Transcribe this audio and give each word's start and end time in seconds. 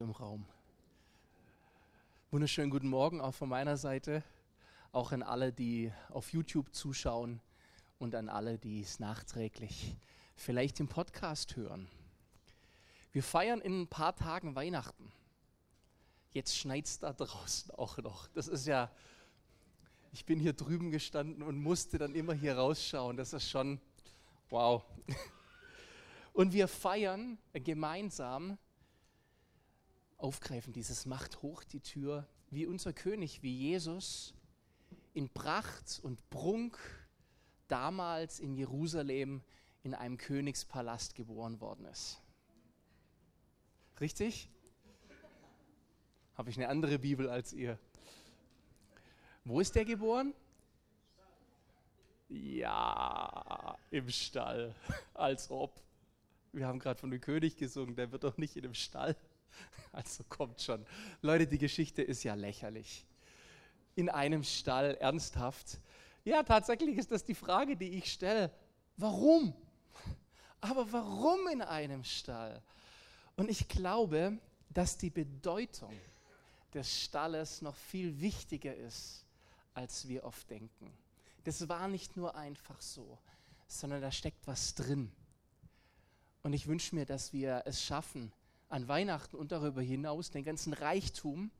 im 0.00 0.10
Raum. 0.12 0.46
Wunderschönen 2.30 2.70
guten 2.70 2.88
Morgen 2.88 3.20
auch 3.20 3.34
von 3.34 3.50
meiner 3.50 3.76
Seite, 3.76 4.24
auch 4.92 5.12
an 5.12 5.22
alle, 5.22 5.52
die 5.52 5.92
auf 6.08 6.32
YouTube 6.32 6.74
zuschauen 6.74 7.42
und 7.98 8.14
an 8.14 8.30
alle, 8.30 8.56
die 8.56 8.80
es 8.80 8.98
nachträglich 8.98 9.94
vielleicht 10.36 10.80
im 10.80 10.88
Podcast 10.88 11.54
hören. 11.56 11.86
Wir 13.12 13.22
feiern 13.22 13.60
in 13.60 13.82
ein 13.82 13.88
paar 13.88 14.16
Tagen 14.16 14.54
Weihnachten. 14.54 15.12
Jetzt 16.32 16.56
schneit 16.56 16.86
es 16.86 16.98
da 16.98 17.12
draußen 17.12 17.74
auch 17.74 17.98
noch. 17.98 18.26
Das 18.28 18.48
ist 18.48 18.66
ja, 18.66 18.90
ich 20.12 20.24
bin 20.24 20.40
hier 20.40 20.54
drüben 20.54 20.90
gestanden 20.90 21.42
und 21.42 21.60
musste 21.60 21.98
dann 21.98 22.14
immer 22.14 22.32
hier 22.32 22.56
rausschauen. 22.56 23.18
Das 23.18 23.34
ist 23.34 23.50
schon, 23.50 23.78
wow. 24.48 24.82
Und 26.32 26.52
wir 26.52 26.68
feiern 26.68 27.38
gemeinsam 27.52 28.56
aufgreifen, 30.22 30.72
dieses 30.72 31.06
Macht 31.06 31.42
hoch 31.42 31.64
die 31.64 31.80
Tür, 31.80 32.26
wie 32.50 32.66
unser 32.66 32.92
König, 32.92 33.42
wie 33.42 33.56
Jesus 33.56 34.34
in 35.14 35.28
Pracht 35.28 36.00
und 36.02 36.28
Prunk 36.30 36.78
damals 37.68 38.40
in 38.40 38.54
Jerusalem 38.54 39.42
in 39.82 39.94
einem 39.94 40.18
Königspalast 40.18 41.14
geboren 41.14 41.60
worden 41.60 41.86
ist. 41.86 42.20
Richtig? 44.00 44.48
Habe 46.34 46.50
ich 46.50 46.56
eine 46.56 46.68
andere 46.68 46.98
Bibel 46.98 47.28
als 47.28 47.52
ihr? 47.52 47.78
Wo 49.44 49.60
ist 49.60 49.74
der 49.74 49.84
geboren? 49.84 50.34
Ja, 52.28 53.76
im 53.90 54.08
Stall. 54.08 54.74
Als 55.14 55.50
ob. 55.50 55.82
Wir 56.52 56.66
haben 56.66 56.78
gerade 56.78 56.98
von 56.98 57.10
dem 57.10 57.20
König 57.20 57.56
gesungen, 57.56 57.96
der 57.96 58.12
wird 58.12 58.22
doch 58.22 58.36
nicht 58.36 58.56
in 58.56 58.62
dem 58.62 58.74
Stall. 58.74 59.16
Also 59.92 60.22
kommt 60.28 60.60
schon. 60.60 60.86
Leute, 61.20 61.48
die 61.48 61.58
Geschichte 61.58 62.00
ist 62.00 62.22
ja 62.22 62.34
lächerlich. 62.34 63.04
In 63.96 64.08
einem 64.08 64.44
Stall, 64.44 64.96
ernsthaft. 65.00 65.80
Ja, 66.24 66.44
tatsächlich 66.44 66.96
ist 66.96 67.10
das 67.10 67.24
die 67.24 67.34
Frage, 67.34 67.76
die 67.76 67.98
ich 67.98 68.12
stelle. 68.12 68.52
Warum? 68.96 69.52
Aber 70.60 70.92
warum 70.92 71.48
in 71.48 71.62
einem 71.62 72.04
Stall? 72.04 72.62
Und 73.36 73.50
ich 73.50 73.66
glaube, 73.66 74.38
dass 74.68 74.96
die 74.96 75.10
Bedeutung 75.10 75.92
des 76.74 77.02
Stalles 77.02 77.62
noch 77.62 77.74
viel 77.74 78.20
wichtiger 78.20 78.74
ist, 78.74 79.24
als 79.74 80.06
wir 80.08 80.24
oft 80.24 80.48
denken. 80.50 80.92
Das 81.44 81.68
war 81.68 81.88
nicht 81.88 82.16
nur 82.16 82.34
einfach 82.34 82.80
so, 82.80 83.18
sondern 83.66 84.02
da 84.02 84.12
steckt 84.12 84.46
was 84.46 84.74
drin. 84.74 85.10
Und 86.42 86.52
ich 86.52 86.66
wünsche 86.66 86.94
mir, 86.94 87.06
dass 87.06 87.32
wir 87.32 87.62
es 87.64 87.82
schaffen, 87.82 88.32
an 88.70 88.88
Weihnachten 88.88 89.36
und 89.36 89.52
darüber 89.52 89.82
hinaus 89.82 90.30
den 90.30 90.44
ganzen 90.44 90.72
Reichtum 90.72 91.50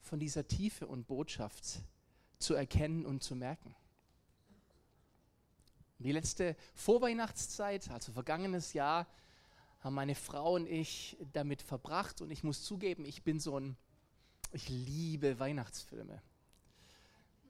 von 0.00 0.18
dieser 0.18 0.46
Tiefe 0.46 0.86
und 0.86 1.06
Botschaft 1.06 1.80
zu 2.38 2.54
erkennen 2.54 3.04
und 3.04 3.22
zu 3.22 3.34
merken. 3.34 3.74
Die 5.98 6.12
letzte 6.12 6.56
Vorweihnachtszeit, 6.74 7.90
also 7.90 8.12
vergangenes 8.12 8.72
Jahr, 8.72 9.06
haben 9.80 9.94
meine 9.94 10.14
Frau 10.14 10.54
und 10.54 10.66
ich 10.66 11.16
damit 11.32 11.60
verbracht 11.60 12.20
und 12.20 12.30
ich 12.30 12.44
muss 12.44 12.62
zugeben, 12.62 13.04
ich 13.04 13.24
bin 13.24 13.40
so 13.40 13.58
ein, 13.58 13.76
ich 14.52 14.68
liebe 14.68 15.38
Weihnachtsfilme. 15.40 16.22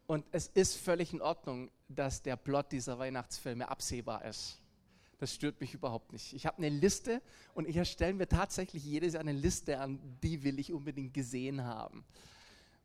Und 0.07 0.25
es 0.33 0.49
ist 0.49 0.77
völlig 0.77 1.13
in 1.13 1.21
Ordnung, 1.21 1.71
dass 1.89 2.23
der 2.23 2.37
Plot 2.37 2.73
dieser 2.73 2.99
Weihnachtsfilme 2.99 3.69
absehbar 3.69 4.25
ist. 4.25 4.59
Das 5.19 5.35
stört 5.35 5.61
mich 5.61 5.75
überhaupt 5.75 6.13
nicht. 6.13 6.33
Ich 6.33 6.47
habe 6.47 6.59
eine 6.59 6.69
Liste 6.69 7.21
und 7.55 7.69
ich 7.69 7.77
erstelle 7.77 8.15
mir 8.15 8.29
tatsächlich 8.29 8.85
jedes 8.85 9.15
Jahr 9.15 9.21
eine 9.21 9.33
Liste 9.33 9.81
an, 9.81 9.99
die 10.23 10.45
will 10.45 10.59
ich 10.61 10.73
unbedingt 10.73 11.13
gesehen 11.13 11.65
haben. 11.65 12.05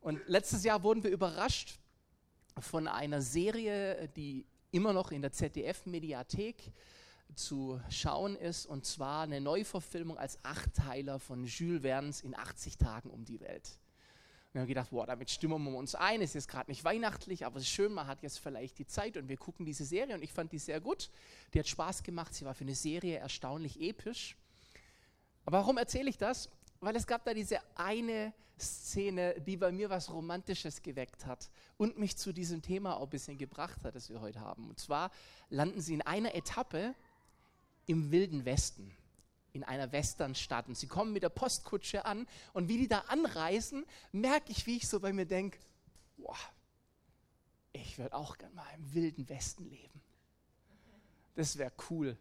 Und 0.02 0.20
letztes 0.28 0.64
Jahr 0.64 0.84
wurden 0.84 1.04
wir 1.04 1.12
überrascht 1.12 1.80
von 2.60 2.88
einer 2.88 3.22
Serie, 3.22 4.10
die 4.16 4.46
immer 4.72 4.94
noch 4.94 5.12
in 5.12 5.22
der 5.22 5.32
ZDF-Mediathek 5.32 6.72
zu 7.36 7.80
schauen 7.90 8.36
ist, 8.36 8.66
und 8.66 8.86
zwar 8.86 9.24
eine 9.24 9.40
Neuverfilmung 9.40 10.18
als 10.18 10.40
Achtteiler 10.44 11.20
von 11.20 11.46
Jules 11.46 11.82
Verne's 11.82 12.22
in 12.22 12.36
80 12.36 12.78
Tagen 12.78 13.10
um 13.10 13.26
die 13.26 13.40
Welt. 13.40 13.78
Wir 14.54 14.62
haben 14.62 14.68
gedacht, 14.68 14.92
boah, 14.92 15.08
damit 15.08 15.32
stimmen 15.32 15.64
wir 15.64 15.76
uns 15.76 15.96
ein. 15.96 16.22
Es 16.22 16.36
ist 16.36 16.48
gerade 16.48 16.70
nicht 16.70 16.84
weihnachtlich, 16.84 17.44
aber 17.44 17.58
es 17.58 17.64
ist 17.64 17.70
schön, 17.70 17.92
man 17.92 18.06
hat 18.06 18.22
jetzt 18.22 18.38
vielleicht 18.38 18.78
die 18.78 18.86
Zeit 18.86 19.18
und 19.18 19.28
wir 19.28 19.38
gucken 19.38 19.66
diese 19.66 19.84
Serie 19.84 20.14
und 20.16 20.24
ich 20.24 20.32
fand 20.32 20.52
die 20.52 20.60
sehr 20.60 20.80
gut. 20.80 21.10
Die 21.54 21.60
hat 21.60 21.68
Spaß 21.68 22.04
gemacht, 22.04 22.36
sie 22.36 22.46
war 22.46 22.54
für 22.54 22.64
eine 22.64 22.76
Serie 22.76 23.18
erstaunlich 23.18 23.82
episch. 23.82 24.38
Aber 25.46 25.58
warum 25.58 25.78
erzähle 25.78 26.08
ich 26.08 26.20
das? 26.20 26.50
Weil 26.82 26.96
es 26.96 27.08
gab 27.08 27.26
da 27.26 27.34
diese 27.34 27.58
eine 27.76 28.32
Szene, 28.60 29.42
die 29.42 29.58
bei 29.58 29.72
mir 29.72 29.90
was 29.90 30.14
Romantisches 30.14 30.84
geweckt 30.84 31.26
hat 31.26 31.50
und 31.78 31.98
mich 31.98 32.16
zu 32.16 32.32
diesem 32.32 32.62
Thema 32.62 32.98
auch 32.98 33.06
ein 33.06 33.10
bisschen 33.10 33.40
gebracht 33.40 33.84
hat, 33.84 33.96
das 33.96 34.12
wir 34.12 34.22
heute 34.22 34.40
haben. 34.40 34.70
Und 34.70 34.80
zwar 34.80 35.10
landen 35.50 35.82
sie 35.82 35.96
in 35.96 36.04
einer 36.04 36.36
Etappe 36.36 36.94
im 37.88 38.12
Wilden 38.12 38.46
Westen 38.46 38.96
in 39.54 39.64
einer 39.64 39.92
Westernstadt 39.92 40.68
und 40.68 40.76
sie 40.76 40.88
kommen 40.88 41.14
mit 41.14 41.24
der 41.24 41.30
Postkutsche 41.30 42.06
an 42.06 42.28
und 42.54 42.68
wie 42.68 42.78
die 42.78 42.88
da 42.88 43.00
anreisen, 43.08 43.86
merke 44.12 44.52
ich, 44.52 44.66
wie 44.66 44.78
ich 44.78 44.88
so 44.88 45.00
bei 45.00 45.14
mir 45.14 45.26
denke, 45.26 45.60
boah, 46.18 46.36
ich 47.72 47.98
würde 47.98 48.14
auch 48.14 48.38
gerne 48.38 48.56
mal 48.56 48.68
im 48.78 48.94
wilden 48.94 49.30
Westen 49.30 49.70
leben. 49.70 50.02
Das 51.36 51.58
wäre 51.58 51.72
cool. 51.90 52.18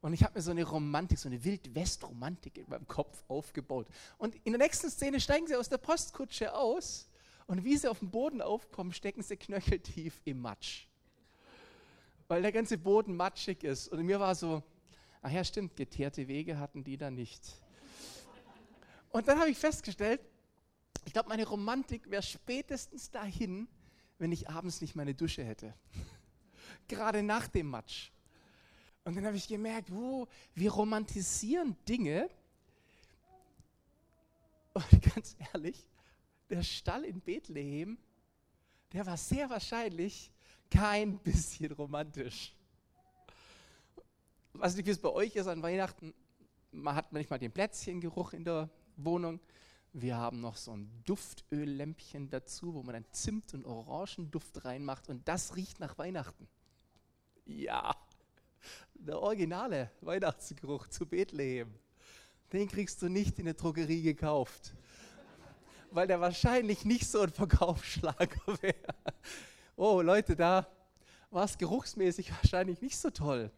Und 0.00 0.12
ich 0.12 0.22
habe 0.22 0.34
mir 0.34 0.42
so 0.42 0.50
eine 0.50 0.64
Romantik, 0.64 1.18
so 1.18 1.28
eine 1.28 1.42
Wild-West-Romantik 1.42 2.58
in 2.58 2.68
meinem 2.68 2.86
Kopf 2.86 3.24
aufgebaut. 3.28 3.86
Und 4.18 4.34
in 4.44 4.52
der 4.52 4.58
nächsten 4.58 4.90
Szene 4.90 5.18
steigen 5.18 5.46
sie 5.46 5.56
aus 5.56 5.70
der 5.70 5.78
Postkutsche 5.78 6.54
aus 6.54 7.08
und 7.46 7.64
wie 7.64 7.76
sie 7.76 7.88
auf 7.88 8.00
den 8.00 8.10
Boden 8.10 8.42
aufkommen, 8.42 8.92
stecken 8.92 9.22
sie 9.22 9.36
knöcheltief 9.36 10.20
im 10.24 10.40
Matsch. 10.40 10.86
Weil 12.28 12.42
der 12.42 12.52
ganze 12.52 12.76
Boden 12.76 13.16
matschig 13.16 13.64
ist. 13.64 13.88
Und 13.88 14.04
mir 14.04 14.20
war 14.20 14.34
so, 14.34 14.62
Ach 15.26 15.30
ja, 15.30 15.42
stimmt, 15.42 15.74
geteerte 15.74 16.28
Wege 16.28 16.58
hatten 16.58 16.84
die 16.84 16.98
da 16.98 17.10
nicht. 17.10 17.40
Und 19.10 19.26
dann 19.26 19.38
habe 19.38 19.48
ich 19.48 19.56
festgestellt, 19.56 20.20
ich 21.06 21.14
glaube, 21.14 21.30
meine 21.30 21.46
Romantik 21.46 22.10
wäre 22.10 22.22
spätestens 22.22 23.10
dahin, 23.10 23.66
wenn 24.18 24.32
ich 24.32 24.50
abends 24.50 24.82
nicht 24.82 24.94
meine 24.94 25.14
Dusche 25.14 25.42
hätte. 25.42 25.72
Gerade 26.88 27.22
nach 27.22 27.48
dem 27.48 27.68
Matsch. 27.68 28.10
Und 29.04 29.16
dann 29.16 29.24
habe 29.24 29.38
ich 29.38 29.48
gemerkt, 29.48 29.90
oh, 29.92 30.28
wir 30.54 30.70
romantisieren 30.70 31.74
Dinge. 31.88 32.28
Und 34.74 35.02
ganz 35.14 35.36
ehrlich, 35.54 35.88
der 36.50 36.62
Stall 36.62 37.06
in 37.06 37.22
Bethlehem, 37.22 37.96
der 38.92 39.06
war 39.06 39.16
sehr 39.16 39.48
wahrscheinlich 39.48 40.30
kein 40.68 41.16
bisschen 41.16 41.72
romantisch 41.72 42.54
weiß 44.54 44.76
nicht, 44.76 44.86
wie 44.86 44.90
es 44.90 44.98
bei 44.98 45.10
euch 45.10 45.34
ist 45.36 45.46
an 45.46 45.62
Weihnachten. 45.62 46.14
Man 46.70 46.94
hat 46.94 47.12
manchmal 47.12 47.38
den 47.38 47.52
Plätzchengeruch 47.52 48.32
in 48.32 48.44
der 48.44 48.70
Wohnung. 48.96 49.40
Wir 49.92 50.16
haben 50.16 50.40
noch 50.40 50.56
so 50.56 50.72
ein 50.72 50.90
Duftöllämpchen 51.04 52.28
dazu, 52.28 52.74
wo 52.74 52.82
man 52.82 52.94
dann 52.94 53.06
Zimt 53.12 53.54
und 53.54 53.64
Orangenduft 53.64 54.64
reinmacht 54.64 55.08
und 55.08 55.26
das 55.28 55.54
riecht 55.56 55.78
nach 55.78 55.98
Weihnachten. 55.98 56.48
Ja, 57.46 57.94
der 58.94 59.20
originale 59.20 59.90
Weihnachtsgeruch 60.00 60.88
zu 60.88 61.06
Bethlehem. 61.06 61.72
Den 62.52 62.68
kriegst 62.68 63.02
du 63.02 63.08
nicht 63.08 63.38
in 63.38 63.44
der 63.44 63.54
Drogerie 63.54 64.02
gekauft, 64.02 64.74
weil 65.90 66.06
der 66.06 66.20
wahrscheinlich 66.20 66.84
nicht 66.84 67.06
so 67.06 67.20
ein 67.20 67.30
Verkaufsschlager 67.30 68.62
wäre. 68.62 68.94
Oh 69.76 70.00
Leute, 70.00 70.34
da 70.34 70.66
war 71.30 71.44
es 71.44 71.58
geruchsmäßig 71.58 72.30
wahrscheinlich 72.32 72.80
nicht 72.80 72.98
so 72.98 73.10
toll. 73.10 73.50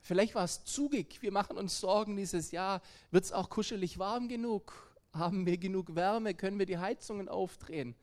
Vielleicht 0.00 0.34
war 0.34 0.44
es 0.44 0.64
zugig. 0.64 1.20
Wir 1.20 1.32
machen 1.32 1.56
uns 1.56 1.78
Sorgen 1.80 2.16
dieses 2.16 2.50
Jahr. 2.50 2.80
Wird 3.10 3.24
es 3.24 3.32
auch 3.32 3.50
kuschelig 3.50 3.98
warm 3.98 4.28
genug? 4.28 4.72
Haben 5.12 5.46
wir 5.46 5.58
genug 5.58 5.94
Wärme? 5.94 6.34
Können 6.34 6.58
wir 6.58 6.66
die 6.66 6.78
Heizungen 6.78 7.28
aufdrehen? 7.28 7.94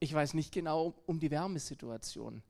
Ich 0.00 0.14
weiß 0.14 0.34
nicht 0.34 0.52
genau 0.52 0.94
um 1.06 1.18
die 1.18 1.30
Wärmesituation, 1.30 2.42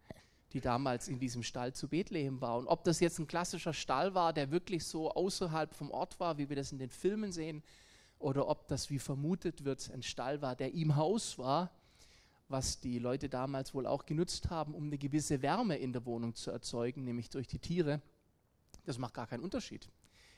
die 0.52 0.60
damals 0.60 1.08
in 1.08 1.18
diesem 1.18 1.42
Stall 1.42 1.72
zu 1.72 1.88
Bethlehem 1.88 2.40
war. 2.40 2.58
Und 2.58 2.66
ob 2.66 2.84
das 2.84 3.00
jetzt 3.00 3.18
ein 3.18 3.26
klassischer 3.26 3.72
Stall 3.72 4.14
war, 4.14 4.32
der 4.32 4.50
wirklich 4.50 4.84
so 4.84 5.10
außerhalb 5.10 5.74
vom 5.74 5.90
Ort 5.90 6.20
war, 6.20 6.38
wie 6.38 6.48
wir 6.48 6.56
das 6.56 6.72
in 6.72 6.78
den 6.78 6.90
Filmen 6.90 7.32
sehen, 7.32 7.62
oder 8.18 8.48
ob 8.48 8.66
das, 8.68 8.90
wie 8.90 8.98
vermutet 8.98 9.64
wird, 9.64 9.90
ein 9.92 10.02
Stall 10.02 10.42
war, 10.42 10.56
der 10.56 10.74
im 10.74 10.96
Haus 10.96 11.38
war, 11.38 11.70
was 12.48 12.80
die 12.80 12.98
Leute 12.98 13.28
damals 13.28 13.74
wohl 13.74 13.86
auch 13.86 14.06
genutzt 14.06 14.50
haben, 14.50 14.74
um 14.74 14.84
eine 14.86 14.98
gewisse 14.98 15.42
Wärme 15.42 15.76
in 15.76 15.92
der 15.92 16.04
Wohnung 16.04 16.34
zu 16.34 16.50
erzeugen, 16.50 17.04
nämlich 17.04 17.30
durch 17.30 17.46
die 17.46 17.58
Tiere. 17.58 18.00
Das 18.88 18.96
macht 18.96 19.12
gar 19.12 19.26
keinen 19.26 19.44
Unterschied. 19.44 19.90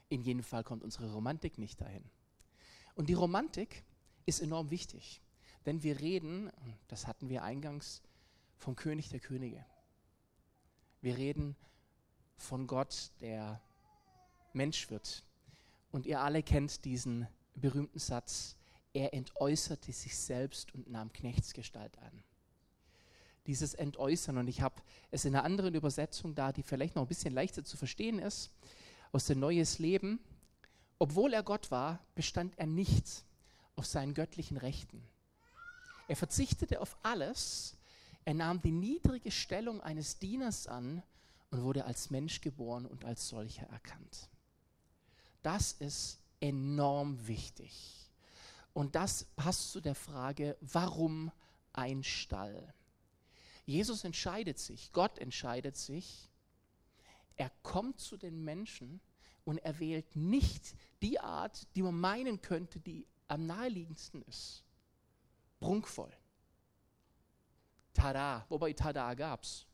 In 0.09 0.23
jedem 0.23 0.43
Fall 0.43 0.65
kommt 0.65 0.83
unsere 0.83 1.13
Romantik 1.13 1.57
nicht 1.57 1.81
dahin. 1.81 2.03
Und 2.97 3.09
die 3.09 3.15
Romantik 3.15 3.85
ist 4.27 4.41
enorm 4.41 4.71
wichtig, 4.71 5.23
denn 5.67 5.85
wir 5.85 6.01
reden, 6.01 6.51
das 6.89 7.07
hatten 7.07 7.29
wir 7.29 7.45
eingangs, 7.45 8.03
vom 8.57 8.75
König 8.75 9.09
der 9.09 9.21
Könige. 9.21 9.65
Wir 11.01 11.17
reden 11.17 11.55
von 12.39 12.67
Gott, 12.67 13.13
der 13.21 13.63
Mensch 14.53 14.91
wird. 14.91 15.25
Und 15.93 16.05
ihr 16.05 16.21
alle 16.21 16.43
kennt 16.43 16.85
diesen 16.85 17.29
berühmten 17.55 18.01
Satz, 18.01 18.57
er 18.93 19.15
entäußerte 19.15 19.93
sich 19.93 20.19
selbst 20.19 20.75
und 20.75 20.91
nahm 20.91 21.13
Knechtsgestalt 21.13 21.97
an. 21.99 22.25
Dieses 23.51 23.75
Entäußern, 23.75 24.39
und 24.39 24.47
ich 24.47 24.61
habe 24.61 24.77
es 25.11 25.25
in 25.25 25.35
einer 25.35 25.43
anderen 25.43 25.75
Übersetzung 25.75 26.37
da, 26.37 26.53
die 26.53 26.63
vielleicht 26.63 26.95
noch 26.95 27.03
ein 27.03 27.09
bisschen 27.09 27.35
leichter 27.35 27.65
zu 27.65 27.77
verstehen 27.77 28.21
ist, 28.21 28.53
aus 29.11 29.27
dem 29.27 29.41
Neues 29.41 29.81
Leben. 29.81 30.21
Obwohl 31.01 31.35
er 31.35 31.43
Gott 31.43 31.73
war, 31.73 31.99
bestand 32.15 32.57
er 32.61 32.69
nicht 32.69 33.25
auf 33.75 33.87
seinen 33.87 34.15
göttlichen 34.15 34.57
Rechten. 34.57 35.03
Er 36.07 36.15
verzichtete 36.15 36.81
auf 36.81 36.97
alles, 37.03 37.77
er 38.25 38.35
nahm 38.35 38.63
die 38.63 38.71
niedrige 38.71 39.33
Stellung 39.33 39.81
eines 39.81 40.21
Dieners 40.21 40.69
an 40.69 41.03
und 41.51 41.65
wurde 41.65 41.87
als 41.87 42.09
Mensch 42.09 42.43
geboren 42.43 42.87
und 42.87 43.05
als 43.05 43.27
solcher 43.29 43.67
erkannt. 43.67 44.29
Das 45.43 45.73
ist 45.73 46.21
enorm 46.39 47.27
wichtig. 47.27 48.13
Und 48.75 48.95
das 48.95 49.25
passt 49.35 49.73
zu 49.73 49.81
der 49.81 49.97
Frage, 49.97 50.57
warum 50.61 51.33
ein 51.73 52.05
Stall? 52.05 52.73
Jesus 53.71 54.03
entscheidet 54.03 54.59
sich, 54.59 54.93
Gott 54.93 55.19
entscheidet 55.19 55.77
sich, 55.77 56.29
er 57.37 57.51
kommt 57.63 58.01
zu 58.01 58.17
den 58.17 58.43
Menschen 58.43 59.01
und 59.45 59.59
er 59.59 59.79
wählt 59.79 60.17
nicht 60.17 60.75
die 61.03 61.21
Art, 61.21 61.69
die 61.77 61.83
man 61.83 61.95
meinen 61.95 62.43
könnte, 62.43 62.81
die 62.81 63.07
am 63.29 63.47
naheliegendsten 63.47 64.23
ist. 64.23 64.65
Prunkvoll. 65.61 66.13
Tada, 67.95 68.45
wobei 68.49 68.73
Tada 68.73 69.15
gab 69.15 69.45
es 69.45 69.67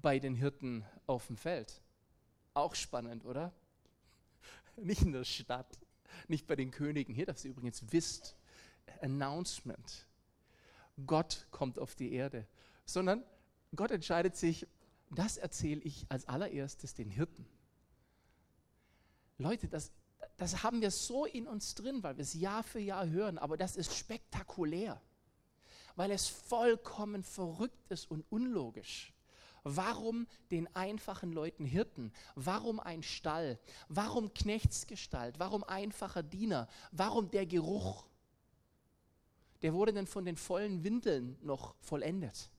bei 0.00 0.20
den 0.20 0.36
Hirten 0.36 0.84
auf 1.06 1.26
dem 1.26 1.36
Feld. 1.36 1.82
Auch 2.54 2.76
spannend, 2.76 3.24
oder? 3.24 3.52
Nicht 4.76 5.02
in 5.02 5.12
der 5.12 5.24
Stadt, 5.24 5.78
nicht 6.28 6.46
bei 6.46 6.54
den 6.54 6.70
Königen. 6.70 7.14
Hier, 7.14 7.26
dass 7.26 7.44
ihr 7.44 7.50
übrigens 7.50 7.84
wisst, 7.90 8.36
Announcement. 9.00 10.06
Gott 11.06 11.46
kommt 11.50 11.78
auf 11.78 11.94
die 11.94 12.12
Erde, 12.12 12.46
sondern 12.84 13.24
Gott 13.74 13.90
entscheidet 13.90 14.36
sich, 14.36 14.66
das 15.10 15.36
erzähle 15.36 15.80
ich 15.82 16.06
als 16.08 16.26
allererstes 16.28 16.94
den 16.94 17.10
Hirten. 17.10 17.46
Leute, 19.38 19.68
das, 19.68 19.92
das 20.36 20.62
haben 20.62 20.80
wir 20.80 20.90
so 20.90 21.24
in 21.24 21.46
uns 21.46 21.74
drin, 21.74 22.02
weil 22.02 22.16
wir 22.16 22.22
es 22.22 22.34
Jahr 22.34 22.62
für 22.62 22.78
Jahr 22.78 23.08
hören, 23.08 23.38
aber 23.38 23.56
das 23.56 23.76
ist 23.76 23.96
spektakulär, 23.96 25.00
weil 25.96 26.10
es 26.10 26.28
vollkommen 26.28 27.22
verrückt 27.22 27.90
ist 27.90 28.10
und 28.10 28.24
unlogisch. 28.30 29.12
Warum 29.64 30.26
den 30.50 30.72
einfachen 30.76 31.32
Leuten 31.32 31.64
Hirten? 31.64 32.12
Warum 32.34 32.78
ein 32.80 33.02
Stall? 33.02 33.58
Warum 33.88 34.34
Knechtsgestalt? 34.34 35.38
Warum 35.38 35.64
einfacher 35.64 36.22
Diener? 36.22 36.68
Warum 36.92 37.30
der 37.30 37.46
Geruch? 37.46 38.06
Der 39.64 39.72
wurde 39.72 39.94
dann 39.94 40.06
von 40.06 40.26
den 40.26 40.36
vollen 40.36 40.84
Windeln 40.84 41.38
noch 41.40 41.74
vollendet. 41.80 42.50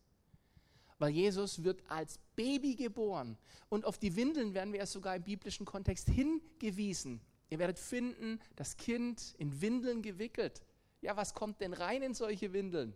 Weil 0.98 1.12
Jesus 1.12 1.64
wird 1.64 1.84
als 1.88 2.18
Baby 2.36 2.74
geboren. 2.74 3.38
Und 3.70 3.86
auf 3.86 4.00
die 4.00 4.16
Windeln 4.16 4.56
werden 4.56 4.74
wir 4.74 4.80
ja 4.80 4.88
sogar 4.88 5.16
im 5.16 5.22
biblischen 5.22 5.68
Kontext 5.68 6.10
hingewiesen. 6.10 7.22
Ihr 7.52 7.60
werdet 7.60 7.78
finden, 7.78 8.40
das 8.56 8.76
Kind 8.76 9.36
in 9.38 9.62
Windeln 9.62 10.02
gewickelt. 10.02 10.64
Ja, 11.02 11.16
was 11.16 11.36
kommt 11.36 11.62
denn 11.62 11.74
rein 11.74 12.02
in 12.02 12.16
solche 12.16 12.54
Windeln? 12.54 12.96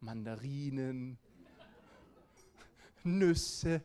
Mandarinen, 0.00 1.18
Nüsse. 3.04 3.80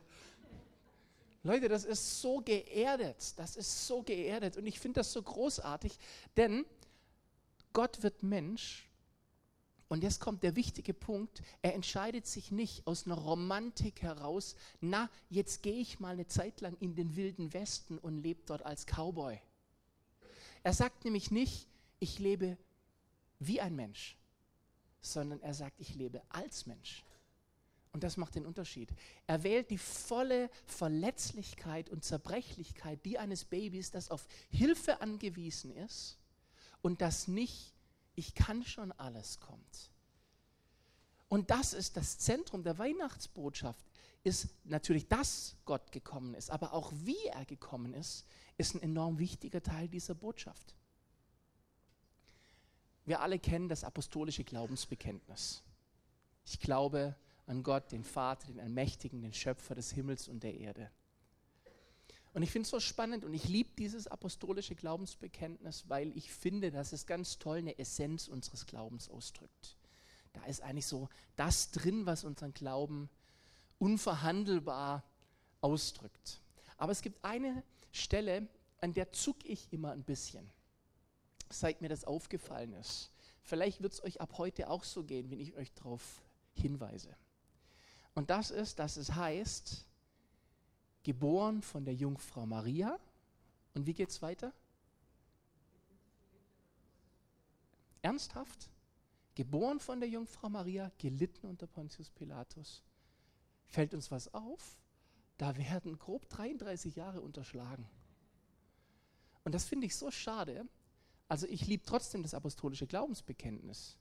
Leute, 1.44 1.70
das 1.70 1.86
ist 1.86 2.20
so 2.20 2.42
geerdet, 2.42 3.38
das 3.38 3.58
ist 3.58 3.86
so 3.86 4.02
geerdet 4.02 4.58
und 4.58 4.66
ich 4.66 4.80
finde 4.80 5.02
das 5.02 5.14
so 5.14 5.22
großartig, 5.22 6.00
denn 6.36 6.66
Gott 7.74 8.04
wird 8.04 8.24
Mensch 8.24 8.88
und 9.92 10.04
jetzt 10.04 10.22
kommt 10.22 10.42
der 10.44 10.56
wichtige 10.56 10.94
Punkt, 10.94 11.44
er 11.62 11.74
entscheidet 11.74 12.26
sich 12.26 12.50
nicht 12.50 12.88
aus 12.88 13.06
einer 13.06 13.18
Romantik 13.18 14.02
heraus, 14.02 14.56
na, 14.80 15.10
jetzt 15.30 15.64
gehe 15.64 15.82
ich 15.82 16.00
mal 16.00 16.14
eine 16.14 16.28
Zeit 16.28 16.62
lang 16.62 16.78
in 16.80 16.96
den 16.96 17.18
wilden 17.18 17.52
Westen 17.54 17.98
und 17.98 18.24
lebe 18.24 18.42
dort 18.46 18.66
als 18.66 18.86
Cowboy. 18.86 19.38
Er 20.64 20.72
sagt 20.72 21.04
nämlich 21.04 21.30
nicht, 21.30 21.68
ich 22.00 22.20
lebe 22.20 22.58
wie 23.40 23.60
ein 23.60 23.76
Mensch, 23.76 24.16
sondern 25.02 25.42
er 25.42 25.54
sagt, 25.54 25.78
ich 25.82 25.94
lebe 25.96 26.22
als 26.30 26.66
Mensch. 26.68 27.04
Und 27.92 28.04
das 28.04 28.16
macht 28.16 28.36
den 28.36 28.46
Unterschied. 28.46 28.94
Er 29.28 29.44
wählt 29.44 29.72
die 29.72 29.78
volle 29.78 30.50
Verletzlichkeit 30.68 31.90
und 31.90 32.06
Zerbrechlichkeit, 32.06 33.04
die 33.06 33.20
eines 33.20 33.44
Babys, 33.44 33.92
das 33.92 34.10
auf 34.10 34.26
Hilfe 34.52 35.02
angewiesen 35.02 35.76
ist 35.76 36.21
und 36.82 37.02
das 37.02 37.28
nicht, 37.28 37.74
ich 38.16 38.36
kann 38.36 38.64
schon 38.64 38.92
alles 38.94 39.40
kommt. 39.40 39.92
Und 41.30 41.50
das 41.50 41.74
ist 41.74 41.96
das 41.98 42.18
Zentrum 42.20 42.64
der 42.64 42.78
Weihnachtsbotschaft, 42.78 43.86
ist 44.24 44.50
natürlich, 44.66 45.08
dass 45.08 45.56
Gott 45.66 45.92
gekommen 45.92 46.36
ist, 46.36 46.52
aber 46.52 46.74
auch 46.74 46.92
wie 46.94 47.26
er 47.28 47.46
gekommen 47.46 47.94
ist, 47.94 48.26
ist 48.58 48.76
ein 48.76 48.82
enorm 48.82 49.18
wichtiger 49.18 49.64
Teil 49.64 49.88
dieser 49.88 50.14
Botschaft. 50.14 50.76
Wir 53.06 53.22
alle 53.22 53.40
kennen 53.40 53.68
das 53.68 53.84
apostolische 53.84 54.44
Glaubensbekenntnis. 54.44 55.64
Ich 56.46 56.60
glaube, 56.60 57.16
an 57.48 57.64
Gott, 57.64 57.92
den 57.92 58.04
Vater, 58.04 58.48
den 58.48 58.60
Allmächtigen, 58.60 59.22
den 59.22 59.34
Schöpfer 59.34 59.76
des 59.76 59.92
Himmels 59.92 60.28
und 60.28 60.44
der 60.44 60.56
Erde. 60.56 60.92
Und 62.34 62.44
ich 62.44 62.52
finde 62.52 62.66
es 62.66 62.70
so 62.70 62.80
spannend 62.80 63.26
und 63.26 63.34
ich 63.34 63.48
liebe 63.50 63.72
dieses 63.78 64.08
apostolische 64.08 64.76
Glaubensbekenntnis, 64.76 65.86
weil 65.90 66.16
ich 66.16 66.32
finde, 66.32 66.72
dass 66.72 66.94
es 66.94 67.06
ganz 67.06 67.40
toll 67.40 67.58
eine 67.58 67.78
Essenz 67.78 68.28
unseres 68.30 68.66
Glaubens 68.66 69.10
ausdrückt. 69.10 69.76
Da 70.34 70.46
ist 70.46 70.62
eigentlich 70.62 70.88
so 70.88 71.10
das 71.36 71.72
drin, 71.72 72.06
was 72.06 72.24
unseren 72.24 72.54
Glauben 72.54 73.10
unverhandelbar 73.80 75.04
ausdrückt. 75.60 76.40
Aber 76.78 76.94
es 76.94 77.02
gibt 77.02 77.24
eine 77.26 77.64
Stelle, 77.92 78.48
an 78.80 78.94
der 78.94 79.12
zucke 79.12 79.48
ich 79.48 79.72
immer 79.74 79.92
ein 79.92 80.04
bisschen, 80.04 80.50
seit 81.50 81.82
mir 81.82 81.90
das 81.90 82.06
aufgefallen 82.06 82.74
ist. 82.74 83.12
Vielleicht 83.44 83.82
wird 83.82 83.94
es 83.94 84.04
euch 84.04 84.22
ab 84.22 84.38
heute 84.38 84.70
auch 84.70 84.86
so 84.86 85.04
gehen, 85.04 85.30
wenn 85.32 85.40
ich 85.40 85.56
euch 85.56 85.74
darauf 85.74 86.22
hinweise. 86.54 87.16
Und 88.14 88.30
das 88.30 88.52
ist, 88.52 88.80
dass 88.80 88.98
es 88.98 89.16
heißt, 89.16 89.86
geboren 91.04 91.62
von 91.62 91.86
der 91.86 91.94
Jungfrau 91.94 92.46
Maria. 92.46 93.00
Und 93.74 93.86
wie 93.86 93.94
geht 93.94 94.10
es 94.10 94.22
weiter? 94.22 94.54
Ernsthaft? 98.02 98.70
Geboren 99.36 99.80
von 99.80 100.00
der 100.00 100.10
Jungfrau 100.10 100.50
Maria, 100.50 100.92
gelitten 100.98 101.48
unter 101.48 101.68
Pontius 101.68 102.10
Pilatus. 102.10 102.84
Fällt 103.66 103.94
uns 103.94 104.12
was 104.12 104.34
auf? 104.34 104.78
Da 105.38 105.56
werden 105.58 105.98
grob 105.98 106.30
33 106.30 106.96
Jahre 106.96 107.22
unterschlagen. 107.22 107.88
Und 109.44 109.56
das 109.56 109.66
finde 109.66 109.88
ich 109.88 109.96
so 109.96 110.12
schade. 110.12 110.68
Also 111.28 111.48
ich 111.48 111.66
liebe 111.66 111.84
trotzdem 111.86 112.24
das 112.24 112.34
apostolische 112.34 112.88
Glaubensbekenntnis. 112.88 113.98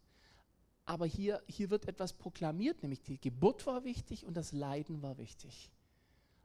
Aber 0.85 1.07
hier, 1.07 1.43
hier 1.47 1.71
wird 1.71 1.87
etwas 1.87 2.13
proklamiert, 2.13 2.83
nämlich 2.83 3.03
die 3.03 3.21
Geburt 3.21 3.67
war 3.67 3.85
wichtig 3.85 4.27
und 4.27 4.37
das 4.37 4.51
Leiden 4.51 5.03
war 5.03 5.19
wichtig. 5.19 5.71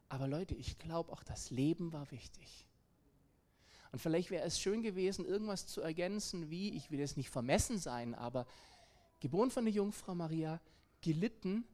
Aber 0.10 0.28
Leute, 0.28 0.56
ich 0.56 0.78
glaube 0.78 1.12
auch 1.12 1.24
das 1.24 1.50
Leben 1.50 1.92
war 1.94 2.12
wichtig. 2.12 2.68
Und 3.92 4.00
vielleicht 4.00 4.30
wäre 4.30 4.44
es 4.46 4.60
schön 4.60 4.82
gewesen, 4.82 5.26
irgendwas 5.26 5.68
zu 5.68 5.82
ergänzen, 5.82 6.50
wie, 6.50 6.70
ich 6.76 6.92
will 6.92 7.00
jetzt 7.00 7.18
nicht 7.18 7.30
vermessen 7.30 7.78
sein, 7.80 8.14
aber 8.14 8.46
geboren 9.20 9.52
von 9.52 9.66
der 9.66 9.74
Jungfrau 9.74 10.14
Maria, 10.14 10.60
gelitten 11.02 11.66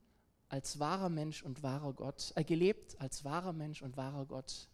als 0.49 0.79
wahrer 0.79 1.09
Mensch 1.09 1.43
und 1.43 1.63
wahrer 1.63 1.93
Gott, 1.93 2.33
äh, 2.35 2.43
gelebt 2.43 2.99
als 2.99 3.23
wahrer 3.23 3.53
Mensch 3.53 3.81
und 3.81 3.97
wahrer 3.97 4.25
Gott, 4.25 4.67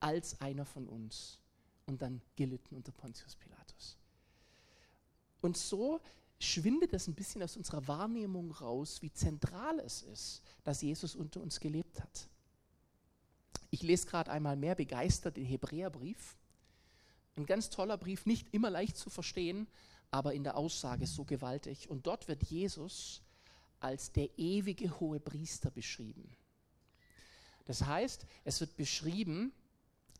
als 0.00 0.40
einer 0.40 0.64
von 0.64 0.88
uns 0.88 1.38
und 1.86 2.02
dann 2.02 2.20
gelitten 2.36 2.74
unter 2.74 2.92
Pontius 2.92 3.36
Pilatus. 3.36 3.96
Und 5.40 5.56
so 5.56 6.00
schwindet 6.40 6.92
es 6.92 7.06
ein 7.06 7.14
bisschen 7.14 7.42
aus 7.42 7.56
unserer 7.56 7.86
Wahrnehmung 7.86 8.50
raus, 8.52 9.02
wie 9.02 9.12
zentral 9.12 9.78
es 9.80 10.02
ist, 10.02 10.42
dass 10.64 10.82
Jesus 10.82 11.14
unter 11.14 11.40
uns 11.40 11.60
gelebt 11.60 12.00
hat. 12.00 12.28
Ich 13.70 13.82
lese 13.82 14.06
gerade 14.06 14.30
einmal 14.30 14.56
mehr 14.56 14.74
begeistert 14.74 15.36
den 15.36 15.44
Hebräerbrief. 15.44 16.36
Ein 17.36 17.46
ganz 17.46 17.70
toller 17.70 17.96
Brief, 17.96 18.26
nicht 18.26 18.52
immer 18.52 18.70
leicht 18.70 18.96
zu 18.96 19.10
verstehen, 19.10 19.68
aber 20.10 20.34
in 20.34 20.44
der 20.44 20.56
Aussage 20.56 21.06
so 21.06 21.24
gewaltig. 21.24 21.88
Und 21.90 22.06
dort 22.06 22.28
wird 22.28 22.42
Jesus 22.44 23.22
als 23.80 24.10
der 24.12 24.36
ewige 24.38 24.98
hohe 24.98 25.20
Priester 25.20 25.70
beschrieben. 25.70 26.36
Das 27.66 27.84
heißt, 27.84 28.26
es 28.44 28.60
wird 28.60 28.76
beschrieben, 28.76 29.52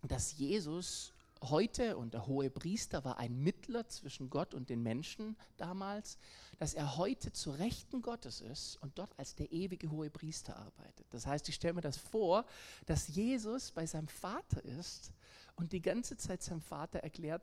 dass 0.02 0.36
Jesus 0.36 1.12
heute, 1.42 1.96
und 1.96 2.14
der 2.14 2.26
hohe 2.26 2.50
Priester 2.50 3.04
war 3.04 3.18
ein 3.18 3.42
Mittler 3.42 3.88
zwischen 3.88 4.30
Gott 4.30 4.54
und 4.54 4.70
den 4.70 4.82
Menschen 4.82 5.36
damals, 5.56 6.18
dass 6.58 6.74
er 6.74 6.96
heute 6.96 7.32
zu 7.32 7.50
Rechten 7.50 8.02
Gottes 8.02 8.40
ist 8.40 8.76
und 8.82 8.98
dort 8.98 9.16
als 9.18 9.34
der 9.34 9.52
ewige 9.52 9.90
hohe 9.90 10.10
Priester 10.10 10.56
arbeitet. 10.56 11.06
Das 11.10 11.26
heißt, 11.26 11.48
ich 11.48 11.54
stelle 11.54 11.74
mir 11.74 11.80
das 11.80 11.96
vor, 11.96 12.44
dass 12.86 13.08
Jesus 13.08 13.70
bei 13.70 13.86
seinem 13.86 14.08
Vater 14.08 14.64
ist 14.64 15.12
und 15.56 15.72
die 15.72 15.82
ganze 15.82 16.16
Zeit 16.16 16.42
seinem 16.42 16.60
Vater 16.60 17.00
erklärt, 17.00 17.42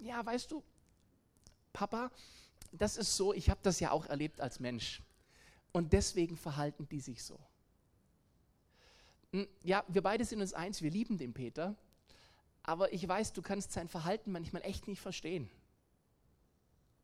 ja, 0.00 0.24
weißt 0.24 0.50
du, 0.50 0.62
Papa, 1.72 2.10
das 2.72 2.96
ist 2.96 3.16
so, 3.16 3.34
ich 3.34 3.50
habe 3.50 3.60
das 3.62 3.80
ja 3.80 3.90
auch 3.90 4.06
erlebt 4.06 4.40
als 4.40 4.60
Mensch. 4.60 5.02
Und 5.72 5.92
deswegen 5.92 6.36
verhalten 6.36 6.88
die 6.88 7.00
sich 7.00 7.22
so. 7.22 7.38
Hm, 9.32 9.48
ja, 9.62 9.84
wir 9.88 10.02
beide 10.02 10.24
sind 10.24 10.40
uns 10.40 10.54
eins, 10.54 10.82
wir 10.82 10.90
lieben 10.90 11.18
den 11.18 11.34
Peter, 11.34 11.74
aber 12.64 12.92
ich 12.92 13.06
weiß, 13.06 13.32
du 13.34 13.42
kannst 13.42 13.72
sein 13.72 13.88
Verhalten 13.88 14.32
manchmal 14.32 14.62
echt 14.62 14.88
nicht 14.88 15.00
verstehen. 15.00 15.48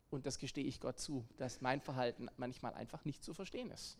Und 0.09 0.25
das 0.25 0.39
gestehe 0.39 0.65
ich 0.65 0.81
Gott 0.81 0.99
zu, 0.99 1.25
dass 1.37 1.61
mein 1.61 1.79
Verhalten 1.79 2.27
manchmal 2.35 2.73
einfach 2.73 3.05
nicht 3.05 3.23
zu 3.23 3.33
verstehen 3.33 3.71
ist. 3.71 3.97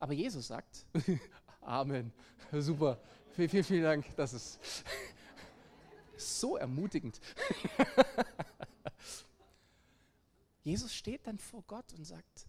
Aber 0.00 0.14
Jesus 0.14 0.48
sagt, 0.48 0.86
Amen, 1.60 2.12
super, 2.52 2.98
vielen, 3.32 3.50
vielen, 3.50 3.64
vielen 3.64 3.82
Dank, 3.84 4.16
das 4.16 4.32
ist 4.32 4.58
so 6.16 6.56
ermutigend. 6.56 7.20
Jesus 10.62 10.94
steht 10.94 11.26
dann 11.26 11.38
vor 11.38 11.62
Gott 11.66 11.92
und 11.92 12.04
sagt, 12.04 12.48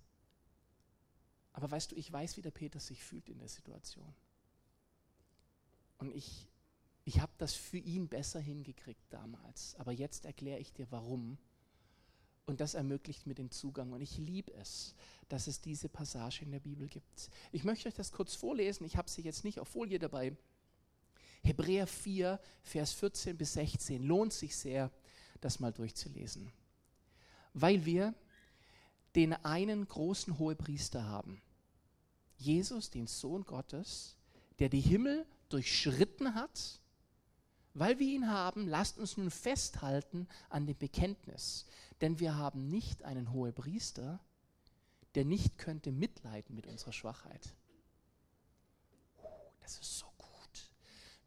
aber 1.53 1.69
weißt 1.69 1.91
du, 1.91 1.95
ich 1.95 2.11
weiß, 2.11 2.37
wie 2.37 2.41
der 2.41 2.51
Peter 2.51 2.79
sich 2.79 3.03
fühlt 3.03 3.27
in 3.29 3.37
der 3.37 3.49
Situation. 3.49 4.15
Und 5.97 6.15
ich, 6.15 6.47
ich 7.11 7.19
habe 7.19 7.33
das 7.37 7.53
für 7.53 7.77
ihn 7.77 8.07
besser 8.07 8.39
hingekriegt 8.39 9.03
damals. 9.09 9.75
Aber 9.75 9.91
jetzt 9.91 10.23
erkläre 10.23 10.61
ich 10.61 10.71
dir, 10.71 10.87
warum. 10.91 11.37
Und 12.45 12.61
das 12.61 12.73
ermöglicht 12.73 13.27
mir 13.27 13.35
den 13.35 13.51
Zugang. 13.51 13.91
Und 13.91 13.99
ich 13.99 14.17
liebe 14.17 14.53
es, 14.53 14.95
dass 15.27 15.47
es 15.47 15.59
diese 15.59 15.89
Passage 15.89 16.45
in 16.45 16.51
der 16.51 16.61
Bibel 16.61 16.87
gibt. 16.87 17.29
Ich 17.51 17.65
möchte 17.65 17.89
euch 17.89 17.95
das 17.95 18.13
kurz 18.13 18.35
vorlesen. 18.35 18.85
Ich 18.85 18.95
habe 18.95 19.09
sie 19.09 19.23
jetzt 19.23 19.43
nicht 19.43 19.59
auf 19.59 19.67
Folie 19.67 19.99
dabei. 19.99 20.37
Hebräer 21.43 21.85
4, 21.85 22.39
Vers 22.63 22.93
14 22.93 23.35
bis 23.35 23.55
16. 23.55 24.01
Lohnt 24.03 24.31
sich 24.31 24.55
sehr, 24.55 24.89
das 25.41 25.59
mal 25.59 25.73
durchzulesen. 25.73 26.49
Weil 27.53 27.83
wir 27.83 28.15
den 29.15 29.33
einen 29.33 29.85
großen 29.85 30.39
Hohepriester 30.39 31.03
haben. 31.03 31.41
Jesus, 32.37 32.89
den 32.89 33.07
Sohn 33.07 33.43
Gottes, 33.43 34.15
der 34.59 34.69
die 34.69 34.79
Himmel 34.79 35.25
durchschritten 35.49 36.35
hat. 36.35 36.80
Weil 37.73 37.99
wir 37.99 38.07
ihn 38.07 38.29
haben, 38.29 38.67
lasst 38.67 38.97
uns 38.97 39.17
nun 39.17 39.31
festhalten 39.31 40.27
an 40.49 40.65
dem 40.65 40.77
Bekenntnis. 40.77 41.65
Denn 42.01 42.19
wir 42.19 42.35
haben 42.35 42.69
nicht 42.69 43.03
einen 43.03 43.31
Hohepriester, 43.31 44.19
der 45.15 45.25
nicht 45.25 45.57
könnte 45.57 45.91
mitleiden 45.91 46.55
mit 46.55 46.67
unserer 46.67 46.93
Schwachheit. 46.93 47.53
Das 49.61 49.79
ist 49.79 49.99
so 49.99 50.07
gut. 50.17 50.71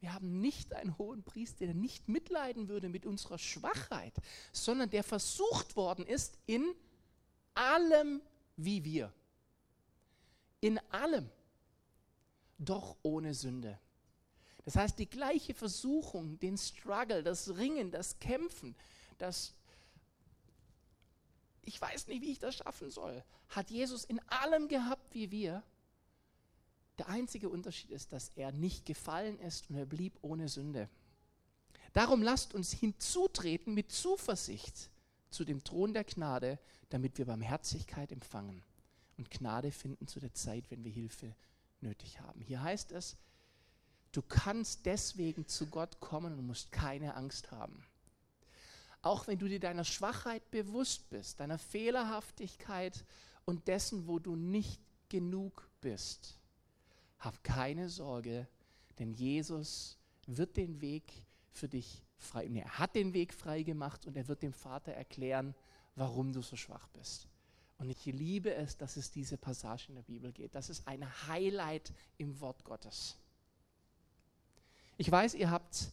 Wir 0.01 0.13
haben 0.13 0.41
nicht 0.41 0.75
einen 0.75 0.99
hohen 0.99 1.23
Priester, 1.23 1.67
der 1.67 1.75
nicht 1.75 2.09
mitleiden 2.09 2.69
würde 2.69 2.89
mit 2.89 3.07
unserer 3.07 3.39
Schwachheit, 3.39 4.15
sondern 4.53 4.91
der 4.91 5.05
versucht 5.05 5.77
worden 5.77 6.07
ist 6.07 6.37
in 6.47 6.75
allem 7.55 8.21
wie 8.57 8.85
wir. 8.85 9.13
In 10.61 10.79
allem, 10.91 11.31
doch 12.59 12.97
ohne 13.03 13.35
Sünde. 13.35 13.79
Das 14.65 14.77
heißt, 14.77 14.99
die 14.99 15.09
gleiche 15.09 15.55
Versuchung, 15.55 16.39
den 16.39 16.57
Struggle, 16.57 17.23
das 17.23 17.57
Ringen, 17.57 17.91
das 17.91 18.19
Kämpfen, 18.19 18.75
das 19.19 19.55
ich 21.67 21.81
weiß 21.81 22.09
nicht, 22.09 22.23
wie 22.23 22.33
ich 22.33 22.39
das 22.39 22.57
schaffen 22.57 22.91
soll, 22.91 23.25
hat 23.49 23.71
Jesus 23.71 24.05
in 24.05 24.21
allem 24.29 24.69
gehabt 24.69 25.15
wie 25.15 25.31
wir. 25.31 25.63
Der 26.99 27.09
einzige 27.09 27.49
Unterschied 27.49 27.91
ist, 27.91 28.13
dass 28.13 28.31
er 28.37 28.53
nicht 28.53 28.87
gefallen 28.87 29.39
ist 29.41 29.69
und 29.71 29.77
er 29.77 29.87
blieb 29.87 30.19
ohne 30.23 30.49
Sünde. 30.49 30.89
Darum 31.93 32.23
lasst 32.23 32.55
uns 32.55 32.73
hinzutreten 32.73 33.75
mit 33.75 33.91
Zuversicht 33.91 34.91
zu 35.31 35.45
dem 35.45 35.65
Thron 35.65 35.93
der 35.93 36.05
Gnade, 36.05 36.59
damit 36.91 37.19
wir 37.19 37.27
Barmherzigkeit 37.27 38.13
empfangen 38.13 38.63
und 39.17 39.31
Gnade 39.31 39.73
finden 39.73 40.07
zu 40.07 40.21
der 40.21 40.35
Zeit, 40.35 40.71
wenn 40.71 40.85
wir 40.85 40.93
Hilfe 40.93 41.35
nötig 41.81 42.21
haben. 42.21 42.41
Hier 42.41 42.63
heißt 42.63 42.93
es, 42.93 43.17
du 44.17 44.23
kannst 44.23 44.87
deswegen 44.87 45.47
zu 45.47 45.67
Gott 45.67 46.01
kommen 46.01 46.39
und 46.39 46.47
musst 46.47 46.73
keine 46.73 47.15
Angst 47.15 47.51
haben. 47.51 47.85
Auch 49.03 49.27
wenn 49.27 49.39
du 49.39 49.49
dir 49.49 49.61
deiner 49.61 49.85
Schwachheit 49.85 50.51
bewusst 50.51 51.11
bist, 51.11 51.41
deiner 51.41 51.59
Fehlerhaftigkeit 51.59 53.05
und 53.45 53.69
dessen, 53.69 54.07
wo 54.07 54.19
du 54.19 54.37
nicht 54.37 54.81
genug 55.09 55.69
bist, 55.81 56.39
hab 57.19 57.43
keine 57.45 57.89
Sorge, 57.89 58.49
denn 58.99 59.13
Jesus 59.13 59.99
wird 60.27 60.57
den 60.57 60.81
Weg 60.81 61.13
für 61.51 61.69
dich 61.69 62.03
frei, 62.17 62.47
er 62.47 62.79
hat 62.79 62.95
den 62.95 63.13
Weg 63.13 63.35
frei 63.35 63.63
gemacht 63.63 64.07
und 64.07 64.17
er 64.17 64.29
wird 64.29 64.43
dem 64.43 64.53
Vater 64.53 64.93
erklären, 64.93 65.55
warum 65.97 66.33
du 66.33 66.41
so 66.41 66.57
schwach 66.57 66.89
bist. 66.89 67.29
Und 67.79 67.91
ich 67.91 68.07
liebe 68.07 68.55
es, 68.55 68.77
dass 68.77 68.97
es 68.97 69.11
diese 69.11 69.37
Passage 69.37 69.87
in 69.89 69.97
der 69.97 70.03
Bibel 70.03 70.33
geht. 70.33 70.55
Das 70.55 70.71
ist 70.71 70.87
ein 70.87 71.05
Highlight 71.27 71.93
im 72.17 72.41
Wort 72.41 72.65
Gottes. 72.65 73.19
Ich 74.97 75.11
weiß, 75.11 75.35
ihr 75.35 75.51
habt 75.51 75.91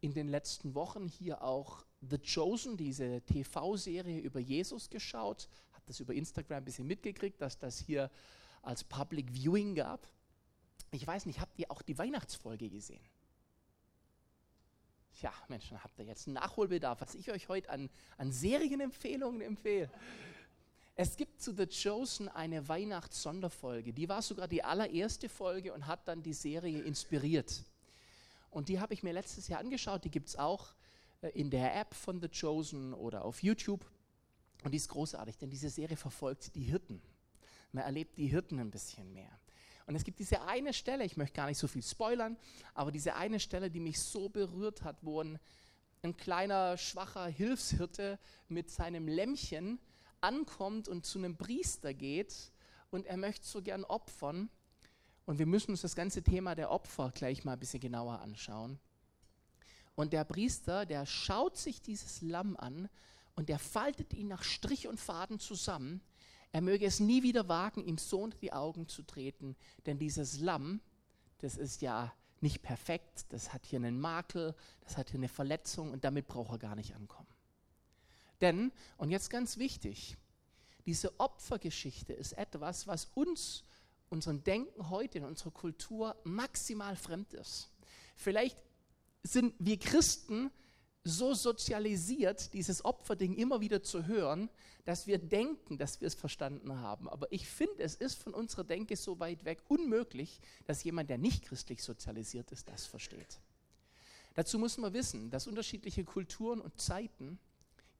in 0.00 0.12
den 0.12 0.28
letzten 0.28 0.74
Wochen 0.74 1.06
hier 1.06 1.42
auch 1.42 1.84
The 2.00 2.18
Chosen, 2.18 2.76
diese 2.76 3.20
TV-Serie 3.22 4.18
über 4.18 4.40
Jesus 4.40 4.90
geschaut. 4.90 5.48
Habt 5.72 5.88
das 5.88 6.00
über 6.00 6.14
Instagram 6.14 6.58
ein 6.58 6.64
bisschen 6.64 6.86
mitgekriegt, 6.86 7.40
dass 7.40 7.58
das 7.58 7.78
hier 7.78 8.10
als 8.62 8.82
Public 8.82 9.30
Viewing 9.32 9.76
gab. 9.76 10.08
Ich 10.90 11.06
weiß 11.06 11.26
nicht, 11.26 11.40
habt 11.40 11.56
ihr 11.60 11.70
auch 11.70 11.82
die 11.82 11.96
Weihnachtsfolge 11.96 12.68
gesehen? 12.68 13.04
Tja, 15.20 15.32
Mensch, 15.48 15.68
dann 15.68 15.84
habt 15.84 15.98
ihr 16.00 16.06
jetzt 16.06 16.26
einen 16.26 16.34
Nachholbedarf, 16.34 17.00
was 17.02 17.14
ich 17.14 17.30
euch 17.30 17.48
heute 17.48 17.70
an, 17.70 17.88
an 18.16 18.32
Serienempfehlungen 18.32 19.42
empfehle. 19.42 19.90
Es 20.96 21.16
gibt 21.16 21.40
zu 21.40 21.54
The 21.54 21.66
Chosen 21.66 22.28
eine 22.28 22.66
Weihnachts-Sonderfolge. 22.66 23.92
Die 23.92 24.08
war 24.08 24.22
sogar 24.22 24.48
die 24.48 24.64
allererste 24.64 25.28
Folge 25.28 25.72
und 25.72 25.86
hat 25.86 26.08
dann 26.08 26.22
die 26.22 26.34
Serie 26.34 26.82
inspiriert. 26.82 27.64
Und 28.50 28.68
die 28.68 28.80
habe 28.80 28.94
ich 28.94 29.02
mir 29.02 29.12
letztes 29.12 29.48
Jahr 29.48 29.60
angeschaut. 29.60 30.04
Die 30.04 30.10
gibt 30.10 30.28
es 30.28 30.36
auch 30.36 30.74
äh, 31.22 31.28
in 31.28 31.50
der 31.50 31.76
App 31.76 31.94
von 31.94 32.20
The 32.20 32.28
Chosen 32.28 32.94
oder 32.94 33.24
auf 33.24 33.42
YouTube. 33.42 33.84
Und 34.64 34.72
die 34.72 34.76
ist 34.76 34.88
großartig, 34.88 35.38
denn 35.38 35.50
diese 35.50 35.70
Serie 35.70 35.96
verfolgt 35.96 36.54
die 36.54 36.62
Hirten. 36.62 37.00
Man 37.72 37.84
erlebt 37.84 38.18
die 38.18 38.26
Hirten 38.26 38.58
ein 38.58 38.70
bisschen 38.70 39.12
mehr. 39.12 39.30
Und 39.86 39.96
es 39.96 40.04
gibt 40.04 40.18
diese 40.18 40.42
eine 40.42 40.72
Stelle, 40.72 41.04
ich 41.04 41.16
möchte 41.16 41.34
gar 41.34 41.46
nicht 41.46 41.58
so 41.58 41.66
viel 41.66 41.82
spoilern, 41.82 42.36
aber 42.74 42.92
diese 42.92 43.14
eine 43.14 43.40
Stelle, 43.40 43.70
die 43.70 43.80
mich 43.80 43.98
so 44.00 44.28
berührt 44.28 44.82
hat, 44.82 44.96
wo 45.02 45.20
ein, 45.20 45.38
ein 46.02 46.16
kleiner, 46.16 46.76
schwacher 46.76 47.26
Hilfshirte 47.26 48.18
mit 48.48 48.70
seinem 48.70 49.08
Lämmchen 49.08 49.80
ankommt 50.20 50.88
und 50.88 51.06
zu 51.06 51.18
einem 51.18 51.36
Priester 51.36 51.94
geht 51.94 52.52
und 52.90 53.06
er 53.06 53.16
möchte 53.16 53.46
so 53.46 53.62
gern 53.62 53.84
opfern. 53.84 54.50
Und 55.30 55.38
wir 55.38 55.46
müssen 55.46 55.70
uns 55.70 55.82
das 55.82 55.94
ganze 55.94 56.24
Thema 56.24 56.56
der 56.56 56.72
Opfer 56.72 57.12
gleich 57.14 57.44
mal 57.44 57.52
ein 57.52 57.60
bisschen 57.60 57.78
genauer 57.78 58.18
anschauen. 58.18 58.80
Und 59.94 60.12
der 60.12 60.24
Priester, 60.24 60.84
der 60.84 61.06
schaut 61.06 61.56
sich 61.56 61.80
dieses 61.80 62.20
Lamm 62.20 62.56
an 62.56 62.88
und 63.36 63.48
der 63.48 63.60
faltet 63.60 64.12
ihn 64.12 64.26
nach 64.26 64.42
Strich 64.42 64.88
und 64.88 64.98
Faden 64.98 65.38
zusammen 65.38 66.00
er 66.52 66.62
möge 66.62 66.84
es 66.84 67.00
nie 67.00 67.22
wieder 67.22 67.48
wagen, 67.48 67.84
ihm 67.84 67.98
so 67.98 68.20
unter 68.20 68.38
die 68.38 68.52
Augen 68.52 68.88
zu 68.88 69.02
treten, 69.02 69.56
denn 69.86 69.98
dieses 69.98 70.40
Lamm, 70.40 70.80
das 71.38 71.56
ist 71.56 71.80
ja 71.80 72.12
nicht 72.40 72.62
perfekt, 72.62 73.26
das 73.28 73.52
hat 73.52 73.66
hier 73.66 73.78
einen 73.78 74.00
Makel, 74.00 74.54
das 74.80 74.96
hat 74.96 75.10
hier 75.10 75.20
eine 75.20 75.28
Verletzung 75.28 75.92
und 75.92 76.04
damit 76.04 76.26
braucht 76.26 76.50
er 76.50 76.58
gar 76.58 76.74
nicht 76.74 76.94
ankommen. 76.94 77.28
Denn, 78.40 78.72
und 78.96 79.10
jetzt 79.10 79.30
ganz 79.30 79.58
wichtig, 79.58 80.16
diese 80.86 81.20
Opfergeschichte 81.20 82.14
ist 82.14 82.32
etwas, 82.32 82.86
was 82.86 83.04
uns, 83.14 83.64
unserem 84.10 84.44
Denken 84.44 84.90
heute 84.90 85.18
in 85.18 85.24
unserer 85.24 85.52
Kultur 85.52 86.16
maximal 86.24 86.96
fremd 86.96 87.32
ist. 87.32 87.70
Vielleicht 88.16 88.58
sind 89.22 89.54
wir 89.58 89.78
Christen 89.78 90.50
so 91.02 91.32
sozialisiert, 91.32 92.52
dieses 92.52 92.84
Opferding 92.84 93.34
immer 93.34 93.60
wieder 93.60 93.82
zu 93.82 94.06
hören, 94.06 94.50
dass 94.84 95.06
wir 95.06 95.18
denken, 95.18 95.78
dass 95.78 96.00
wir 96.00 96.08
es 96.08 96.14
verstanden 96.14 96.78
haben. 96.80 97.08
Aber 97.08 97.30
ich 97.32 97.48
finde, 97.48 97.82
es 97.82 97.94
ist 97.94 98.22
von 98.22 98.34
unserer 98.34 98.64
Denke 98.64 98.96
so 98.96 99.18
weit 99.18 99.44
weg 99.44 99.62
unmöglich, 99.68 100.40
dass 100.66 100.84
jemand, 100.84 101.08
der 101.08 101.18
nicht 101.18 101.44
christlich 101.44 101.82
sozialisiert 101.82 102.52
ist, 102.52 102.68
das 102.68 102.86
versteht. 102.86 103.40
Dazu 104.34 104.58
muss 104.58 104.78
man 104.78 104.92
wissen, 104.92 105.30
dass 105.30 105.46
unterschiedliche 105.46 106.04
Kulturen 106.04 106.60
und 106.60 106.78
Zeiten 106.78 107.38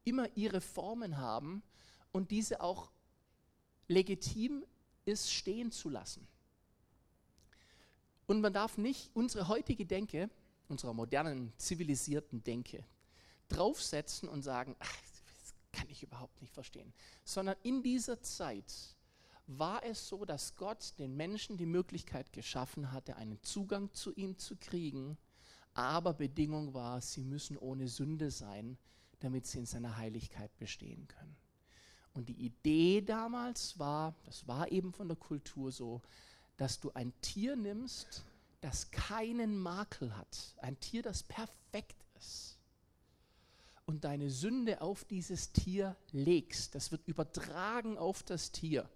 immer 0.03 0.27
ihre 0.35 0.61
Formen 0.61 1.17
haben 1.17 1.63
und 2.11 2.31
diese 2.31 2.61
auch 2.61 2.91
legitim 3.87 4.63
ist, 5.05 5.31
stehen 5.31 5.71
zu 5.71 5.89
lassen. 5.89 6.27
Und 8.27 8.41
man 8.41 8.53
darf 8.53 8.77
nicht 8.77 9.11
unsere 9.13 9.47
heutige 9.47 9.85
Denke 9.85 10.29
unserer 10.71 10.93
modernen, 10.93 11.53
zivilisierten 11.57 12.43
Denke 12.43 12.83
draufsetzen 13.49 14.27
und 14.27 14.41
sagen, 14.41 14.75
ach, 14.79 14.97
das 15.25 15.53
kann 15.71 15.87
ich 15.89 16.01
überhaupt 16.01 16.41
nicht 16.41 16.53
verstehen. 16.53 16.91
Sondern 17.23 17.57
in 17.61 17.83
dieser 17.83 18.21
Zeit 18.21 18.73
war 19.45 19.83
es 19.83 20.07
so, 20.07 20.25
dass 20.25 20.55
Gott 20.55 20.97
den 20.97 21.15
Menschen 21.15 21.57
die 21.57 21.65
Möglichkeit 21.65 22.31
geschaffen 22.31 22.91
hatte, 22.91 23.17
einen 23.17 23.41
Zugang 23.43 23.93
zu 23.93 24.13
ihm 24.13 24.37
zu 24.37 24.55
kriegen, 24.55 25.17
aber 25.73 26.13
Bedingung 26.13 26.73
war, 26.73 27.01
sie 27.01 27.23
müssen 27.23 27.57
ohne 27.57 27.87
Sünde 27.87 28.31
sein, 28.31 28.77
damit 29.19 29.45
sie 29.45 29.59
in 29.59 29.65
seiner 29.65 29.97
Heiligkeit 29.97 30.57
bestehen 30.57 31.07
können. 31.07 31.35
Und 32.13 32.27
die 32.27 32.45
Idee 32.45 33.01
damals 33.01 33.79
war, 33.79 34.15
das 34.25 34.47
war 34.47 34.71
eben 34.71 34.91
von 34.91 35.07
der 35.07 35.17
Kultur 35.17 35.71
so, 35.71 36.01
dass 36.57 36.79
du 36.79 36.91
ein 36.93 37.13
Tier 37.21 37.55
nimmst, 37.55 38.25
das 38.59 38.91
keinen 38.91 39.57
Makel 39.57 40.15
hat, 40.15 40.55
ein 40.57 40.79
Tier, 40.79 41.01
das 41.01 41.23
perfekt 41.23 42.05
ist, 42.19 42.57
und 43.85 44.03
deine 44.03 44.29
Sünde 44.29 44.81
auf 44.81 45.03
dieses 45.05 45.51
Tier 45.51 45.95
legst. 46.11 46.75
Das 46.75 46.91
wird 46.91 47.07
übertragen 47.07 47.97
auf 47.97 48.23
das 48.23 48.51
Tier. 48.51 48.89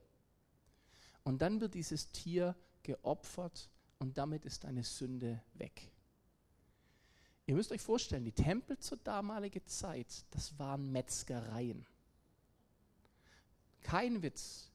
Und 1.24 1.42
dann 1.42 1.60
wird 1.60 1.74
dieses 1.74 2.12
Tier 2.12 2.56
geopfert 2.84 3.70
und 4.00 4.18
damit 4.18 4.46
ist 4.46 4.64
deine 4.64 4.84
Sünde 4.84 5.42
weg. 5.56 5.92
Ihr 7.48 7.56
müsst 7.56 7.72
euch 7.72 7.82
vorstellen, 7.82 8.24
die 8.24 8.32
Tempel 8.32 8.78
zur 8.78 8.98
damaligen 8.98 9.66
Zeit, 9.68 10.26
das 10.32 10.58
waren 10.60 10.92
Metzgereien. 10.92 11.86
Kein 13.86 14.24
Witz. 14.24 14.72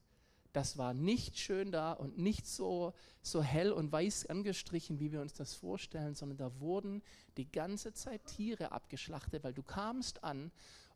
Das 0.53 0.77
war 0.77 0.93
nicht 0.93 1.37
schön 1.37 1.69
da 1.73 1.91
und 1.91 2.17
nicht 2.17 2.47
so, 2.47 2.93
so 3.21 3.43
hell 3.43 3.73
und 3.73 3.91
weiß 3.91 4.27
angestrichen, 4.27 5.01
wie 5.01 5.11
wir 5.11 5.19
uns 5.19 5.33
das 5.33 5.53
vorstellen, 5.53 6.15
sondern 6.15 6.37
da 6.37 6.61
wurden 6.61 7.03
die 7.35 7.51
ganze 7.51 7.93
Zeit 7.93 8.25
Tiere 8.25 8.71
abgeschlachtet, 8.71 9.43
weil 9.43 9.53
du 9.53 9.63
kamst 9.63 10.23
an, 10.23 10.49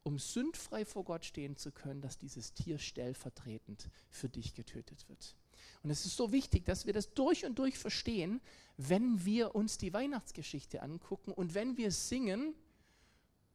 um 0.03 0.17
sündfrei 0.17 0.86
vor 0.86 1.03
Gott 1.03 1.25
stehen 1.25 1.57
zu 1.57 1.74
können, 1.74 2.00
dass 2.00 2.17
dieses 2.17 2.53
Tier 2.53 2.79
stellvertretend 2.79 3.89
für 4.10 4.29
dich 4.29 4.53
getötet 4.53 5.10
wird. 5.10 5.36
Und 5.84 5.89
es 5.89 6.05
ist 6.05 6.15
so 6.15 6.31
wichtig, 6.31 6.63
dass 6.63 6.86
wir 6.86 6.93
das 6.93 7.13
durch 7.13 7.45
und 7.45 7.60
durch 7.60 7.77
verstehen, 7.77 8.39
wenn 8.77 9.25
wir 9.25 9.55
uns 9.55 9.77
die 9.77 9.91
Weihnachtsgeschichte 9.91 10.81
angucken 10.81 11.34
und 11.34 11.53
wenn 11.53 11.75
wir 11.75 11.91
singen, 11.91 12.55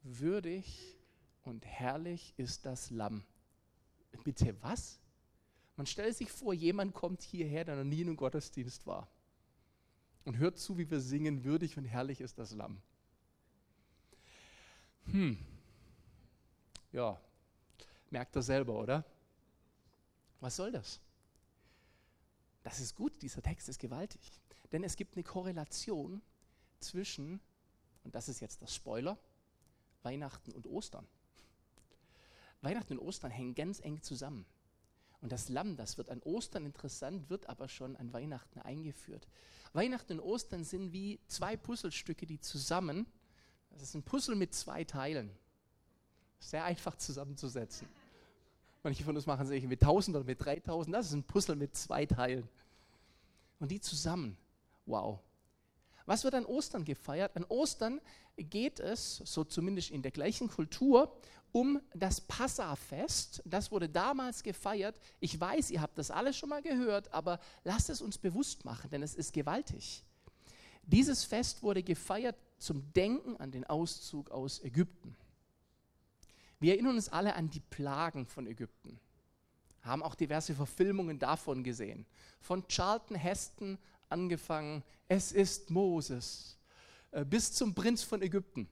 würdig 0.03 0.99
und 1.45 1.65
herrlich 1.65 2.35
ist 2.37 2.67
das 2.67 2.91
Lamm. 2.91 3.25
Bitte 4.25 4.57
was? 4.63 5.01
Man 5.77 5.87
stellt 5.87 6.17
sich 6.17 6.31
vor, 6.31 6.53
jemand 6.53 6.95
kommt 6.95 7.23
hierher, 7.23 7.65
der 7.65 7.77
noch 7.77 7.85
nie 7.85 8.03
in 8.03 8.09
einem 8.09 8.17
Gottesdienst 8.17 8.87
war 8.87 9.09
und 10.25 10.39
hört 10.39 10.59
zu, 10.59 10.77
wie 10.79 10.91
wir 10.91 11.01
singen, 11.01 11.45
würdig 11.45 11.77
und 11.79 11.85
herrlich 11.85 12.21
ist 12.21 12.39
das 12.39 12.53
Lamm. 12.53 12.83
Hm. 15.07 15.39
Ja, 16.93 17.21
merkt 18.11 18.37
er 18.37 18.43
selber, 18.43 18.79
oder? 18.79 19.05
Was 20.41 20.57
soll 20.57 20.73
das? 20.73 21.01
Das 22.63 22.81
ist 22.81 22.95
gut, 22.95 23.23
dieser 23.23 23.43
Text 23.43 23.69
ist 23.69 23.79
gewaltig. 23.79 24.21
Denn 24.73 24.85
es 24.85 24.97
gibt 24.97 25.17
eine 25.17 25.25
Korrelation 25.25 26.21
zwischen, 26.79 27.41
und 28.05 28.15
das 28.15 28.29
ist 28.29 28.41
jetzt 28.41 28.63
das 28.63 28.75
Spoiler, 28.75 29.19
Weihnachten 30.03 30.53
und 30.53 30.67
Ostern. 30.67 31.07
Weihnachten 32.63 32.99
und 32.99 33.07
Ostern 33.07 33.31
hängen 33.31 33.55
ganz 33.55 33.81
eng 33.81 34.03
zusammen. 34.03 34.45
Und 35.21 35.33
das 35.33 35.49
Lamm, 35.49 35.77
das 35.77 35.99
wird 35.99 36.09
an 36.09 36.23
Ostern 36.23 36.65
interessant, 36.65 37.29
wird 37.29 37.49
aber 37.49 37.69
schon 37.69 37.97
an 37.97 38.13
Weihnachten 38.13 38.61
eingeführt. 38.61 39.27
Weihnachten 39.73 40.15
und 40.15 40.21
Ostern 40.21 40.65
sind 40.65 40.93
wie 40.93 41.21
zwei 41.27 41.57
Puzzlestücke, 41.57 42.27
die 42.27 42.41
zusammen, 42.41 43.07
das 43.71 43.83
ist 43.83 43.95
ein 43.95 44.03
Puzzle 44.03 44.35
mit 44.35 44.55
zwei 44.55 44.85
Teilen. 44.85 45.31
Sehr 46.39 46.65
einfach 46.65 46.97
zusammenzusetzen. 46.97 47.87
Manche 48.83 49.05
von 49.05 49.15
uns 49.15 49.27
machen 49.27 49.51
es 49.51 49.63
mit 49.63 49.83
1000 49.83 50.17
oder 50.17 50.25
mit 50.25 50.45
3000. 50.45 50.95
Das 50.95 51.07
ist 51.07 51.13
ein 51.13 51.23
Puzzle 51.23 51.57
mit 51.57 51.77
zwei 51.77 52.07
Teilen. 52.07 52.49
Und 53.59 53.71
die 53.71 53.81
zusammen, 53.81 54.37
wow. 54.87 55.21
Was 56.07 56.25
wird 56.25 56.35
an 56.35 56.47
Ostern 56.47 56.85
gefeiert? 56.85 57.37
An 57.37 57.45
Ostern 57.45 58.01
geht 58.37 58.81
es, 58.81 59.19
so 59.19 59.45
zumindest 59.45 59.91
in 59.91 60.03
der 60.03 60.11
gleichen 60.11 60.49
Kultur, 60.49 61.15
um 61.53 61.81
das 61.95 62.21
Passafest. 62.21 63.43
Das 63.45 63.71
wurde 63.71 63.89
damals 63.89 64.43
gefeiert. 64.43 65.01
Ich 65.21 65.39
weiß, 65.39 65.71
ihr 65.71 65.81
habt 65.81 65.99
das 65.99 66.11
alles 66.11 66.37
schon 66.37 66.49
mal 66.49 66.63
gehört, 66.63 67.13
aber 67.13 67.41
lasst 67.65 67.91
es 67.91 68.01
uns 68.01 68.19
bewusst 68.19 68.65
machen, 68.65 68.91
denn 68.91 69.03
es 69.03 69.15
ist 69.15 69.33
gewaltig. 69.33 70.05
Dieses 70.83 71.25
Fest 71.25 71.63
wurde 71.63 71.83
gefeiert 71.83 72.37
zum 72.59 72.93
Denken 72.93 73.37
an 73.37 73.51
den 73.51 73.65
Auszug 73.65 74.31
aus 74.31 74.63
Ägypten. 74.63 75.17
Wir 76.59 76.75
erinnern 76.75 76.97
uns 76.97 77.09
alle 77.09 77.35
an 77.35 77.49
die 77.49 77.61
Plagen 77.61 78.27
von 78.27 78.47
Ägypten, 78.47 79.01
haben 79.83 80.03
auch 80.03 80.15
diverse 80.15 80.55
Verfilmungen 80.55 81.19
davon 81.19 81.65
gesehen. 81.65 82.05
Von 82.41 82.67
Charlton 82.69 83.17
Heston 83.17 83.79
angefangen, 84.11 84.83
es 85.09 85.33
ist 85.33 85.71
Moses, 85.71 86.59
äh, 87.13 87.25
bis 87.25 87.53
zum 87.53 87.75
Prinz 87.75 88.03
von 88.03 88.21
Ägypten. 88.21 88.69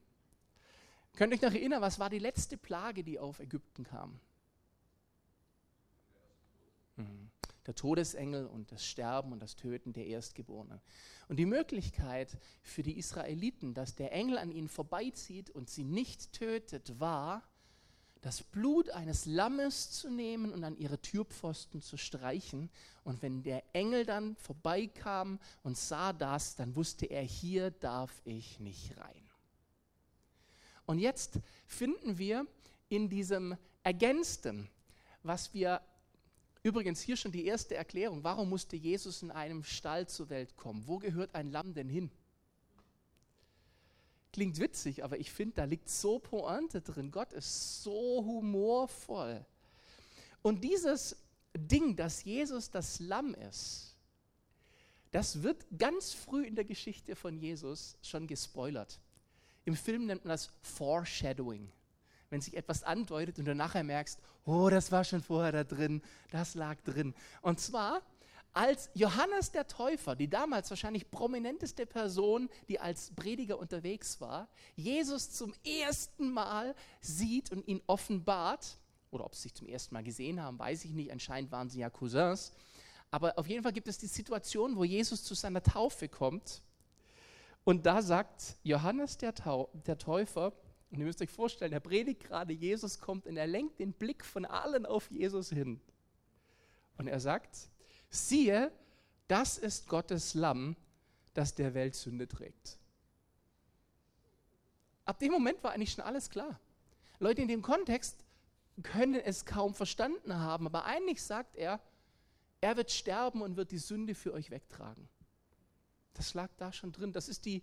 Könnt 1.18 1.32
ihr 1.32 1.38
euch 1.38 1.42
noch 1.42 1.52
erinnern, 1.52 1.82
was 1.82 1.98
war 1.98 2.10
die 2.10 2.20
letzte 2.20 2.56
Plage, 2.56 3.02
die 3.02 3.18
auf 3.18 3.40
Ägypten 3.40 3.82
kam? 3.82 4.20
Mhm. 6.94 7.30
Der 7.66 7.74
Todesengel 7.74 8.46
und 8.46 8.70
das 8.70 8.86
Sterben 8.86 9.32
und 9.32 9.42
das 9.42 9.56
Töten 9.56 9.92
der 9.92 10.06
Erstgeborenen. 10.06 10.80
Und 11.26 11.38
die 11.38 11.44
Möglichkeit 11.44 12.38
für 12.62 12.84
die 12.84 12.96
Israeliten, 12.96 13.74
dass 13.74 13.96
der 13.96 14.12
Engel 14.12 14.38
an 14.38 14.52
ihnen 14.52 14.68
vorbeizieht 14.68 15.50
und 15.50 15.68
sie 15.68 15.82
nicht 15.82 16.34
tötet, 16.34 17.00
war, 17.00 17.42
das 18.20 18.44
Blut 18.44 18.90
eines 18.90 19.26
Lammes 19.26 19.90
zu 19.90 20.10
nehmen 20.10 20.52
und 20.52 20.62
an 20.62 20.76
ihre 20.76 21.02
Türpfosten 21.02 21.82
zu 21.82 21.96
streichen. 21.96 22.70
Und 23.02 23.22
wenn 23.22 23.42
der 23.42 23.64
Engel 23.72 24.06
dann 24.06 24.36
vorbeikam 24.36 25.40
und 25.64 25.76
sah 25.76 26.12
das, 26.12 26.54
dann 26.54 26.76
wusste 26.76 27.06
er, 27.06 27.22
hier 27.22 27.72
darf 27.72 28.22
ich 28.24 28.60
nicht 28.60 28.96
rein. 28.98 29.27
Und 30.88 31.00
jetzt 31.00 31.38
finden 31.66 32.16
wir 32.16 32.46
in 32.88 33.10
diesem 33.10 33.58
Ergänzten, 33.82 34.70
was 35.22 35.52
wir 35.52 35.82
übrigens 36.62 37.02
hier 37.02 37.18
schon 37.18 37.30
die 37.30 37.44
erste 37.44 37.74
Erklärung, 37.74 38.24
warum 38.24 38.48
musste 38.48 38.74
Jesus 38.74 39.20
in 39.20 39.30
einem 39.30 39.64
Stall 39.64 40.08
zur 40.08 40.30
Welt 40.30 40.56
kommen? 40.56 40.84
Wo 40.86 40.96
gehört 40.98 41.34
ein 41.34 41.52
Lamm 41.52 41.74
denn 41.74 41.90
hin? 41.90 42.10
Klingt 44.32 44.58
witzig, 44.60 45.04
aber 45.04 45.18
ich 45.18 45.30
finde, 45.30 45.56
da 45.56 45.64
liegt 45.64 45.90
so 45.90 46.20
Pointe 46.20 46.80
drin. 46.80 47.10
Gott 47.10 47.34
ist 47.34 47.82
so 47.82 48.24
humorvoll. 48.24 49.44
Und 50.40 50.64
dieses 50.64 51.18
Ding, 51.54 51.96
dass 51.96 52.24
Jesus 52.24 52.70
das 52.70 52.98
Lamm 52.98 53.34
ist, 53.34 53.94
das 55.10 55.42
wird 55.42 55.66
ganz 55.76 56.14
früh 56.14 56.46
in 56.46 56.56
der 56.56 56.64
Geschichte 56.64 57.14
von 57.14 57.36
Jesus 57.36 57.98
schon 58.00 58.26
gespoilert. 58.26 58.98
Im 59.68 59.76
Film 59.76 60.06
nennt 60.06 60.24
man 60.24 60.30
das 60.30 60.48
Foreshadowing. 60.62 61.70
Wenn 62.30 62.40
sich 62.40 62.56
etwas 62.56 62.84
andeutet 62.84 63.38
und 63.38 63.44
du 63.44 63.54
nachher 63.54 63.84
merkst, 63.84 64.18
oh, 64.46 64.70
das 64.70 64.90
war 64.92 65.04
schon 65.04 65.22
vorher 65.22 65.52
da 65.52 65.62
drin, 65.62 66.00
das 66.30 66.54
lag 66.54 66.80
drin. 66.84 67.14
Und 67.42 67.60
zwar, 67.60 68.00
als 68.54 68.88
Johannes 68.94 69.50
der 69.50 69.66
Täufer, 69.66 70.16
die 70.16 70.30
damals 70.30 70.70
wahrscheinlich 70.70 71.10
prominenteste 71.10 71.84
Person, 71.84 72.48
die 72.70 72.80
als 72.80 73.10
Prediger 73.14 73.58
unterwegs 73.58 74.22
war, 74.22 74.48
Jesus 74.74 75.32
zum 75.32 75.52
ersten 75.66 76.32
Mal 76.32 76.74
sieht 77.02 77.52
und 77.52 77.68
ihn 77.68 77.82
offenbart, 77.86 78.78
oder 79.10 79.26
ob 79.26 79.34
sie 79.34 79.42
sich 79.42 79.54
zum 79.54 79.68
ersten 79.68 79.92
Mal 79.92 80.02
gesehen 80.02 80.42
haben, 80.42 80.58
weiß 80.58 80.86
ich 80.86 80.92
nicht, 80.92 81.12
anscheinend 81.12 81.52
waren 81.52 81.68
sie 81.68 81.80
ja 81.80 81.90
Cousins, 81.90 82.52
aber 83.10 83.38
auf 83.38 83.46
jeden 83.46 83.62
Fall 83.62 83.74
gibt 83.74 83.88
es 83.88 83.98
die 83.98 84.06
Situation, 84.06 84.76
wo 84.76 84.84
Jesus 84.84 85.24
zu 85.24 85.34
seiner 85.34 85.62
Taufe 85.62 86.08
kommt 86.08 86.62
und 87.68 87.84
da 87.84 88.00
sagt 88.00 88.56
Johannes 88.62 89.18
der, 89.18 89.34
Tau 89.34 89.68
der 89.74 89.98
Täufer, 89.98 90.54
und 90.90 91.00
ihr 91.00 91.04
müsst 91.04 91.20
euch 91.20 91.28
vorstellen, 91.28 91.74
er 91.74 91.80
predigt 91.80 92.24
gerade, 92.24 92.54
Jesus 92.54 92.98
kommt 92.98 93.26
und 93.26 93.36
er 93.36 93.46
lenkt 93.46 93.78
den 93.78 93.92
Blick 93.92 94.24
von 94.24 94.46
allen 94.46 94.86
auf 94.86 95.10
Jesus 95.10 95.50
hin. 95.50 95.78
Und 96.96 97.08
er 97.08 97.20
sagt, 97.20 97.68
siehe, 98.08 98.72
das 99.26 99.58
ist 99.58 99.86
Gottes 99.86 100.32
Lamm, 100.32 100.76
das 101.34 101.54
der 101.54 101.74
Welt 101.74 101.94
Sünde 101.94 102.26
trägt. 102.26 102.78
Ab 105.04 105.18
dem 105.18 105.32
Moment 105.32 105.62
war 105.62 105.72
eigentlich 105.72 105.92
schon 105.92 106.04
alles 106.04 106.30
klar. 106.30 106.58
Leute 107.18 107.42
in 107.42 107.48
dem 107.48 107.60
Kontext 107.60 108.24
können 108.82 109.20
es 109.20 109.44
kaum 109.44 109.74
verstanden 109.74 110.34
haben, 110.34 110.64
aber 110.64 110.86
eigentlich 110.86 111.22
sagt 111.22 111.54
er, 111.54 111.82
er 112.62 112.78
wird 112.78 112.90
sterben 112.90 113.42
und 113.42 113.58
wird 113.58 113.72
die 113.72 113.76
Sünde 113.76 114.14
für 114.14 114.32
euch 114.32 114.50
wegtragen. 114.50 115.06
Das 116.14 116.34
lag 116.34 116.50
da 116.56 116.72
schon 116.72 116.92
drin. 116.92 117.12
Das 117.12 117.28
ist 117.28 117.44
die 117.44 117.62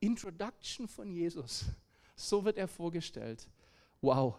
Introduction 0.00 0.88
von 0.88 1.10
Jesus. 1.10 1.64
So 2.14 2.44
wird 2.44 2.56
er 2.56 2.68
vorgestellt. 2.68 3.48
Wow. 4.00 4.38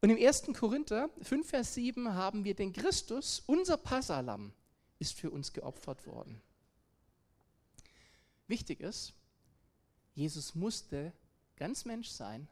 Und 0.00 0.10
im 0.10 0.16
1. 0.16 0.44
Korinther 0.54 1.10
5, 1.20 1.48
Vers 1.48 1.74
7 1.74 2.14
haben 2.14 2.44
wir 2.44 2.54
den 2.54 2.72
Christus, 2.72 3.42
unser 3.46 3.76
Passalam, 3.76 4.52
ist 4.98 5.14
für 5.14 5.30
uns 5.30 5.52
geopfert 5.52 6.06
worden. 6.06 6.40
Wichtig 8.46 8.80
ist, 8.80 9.12
Jesus 10.14 10.54
musste 10.54 11.12
ganz 11.56 11.84
Mensch 11.84 12.08
sein, 12.08 12.48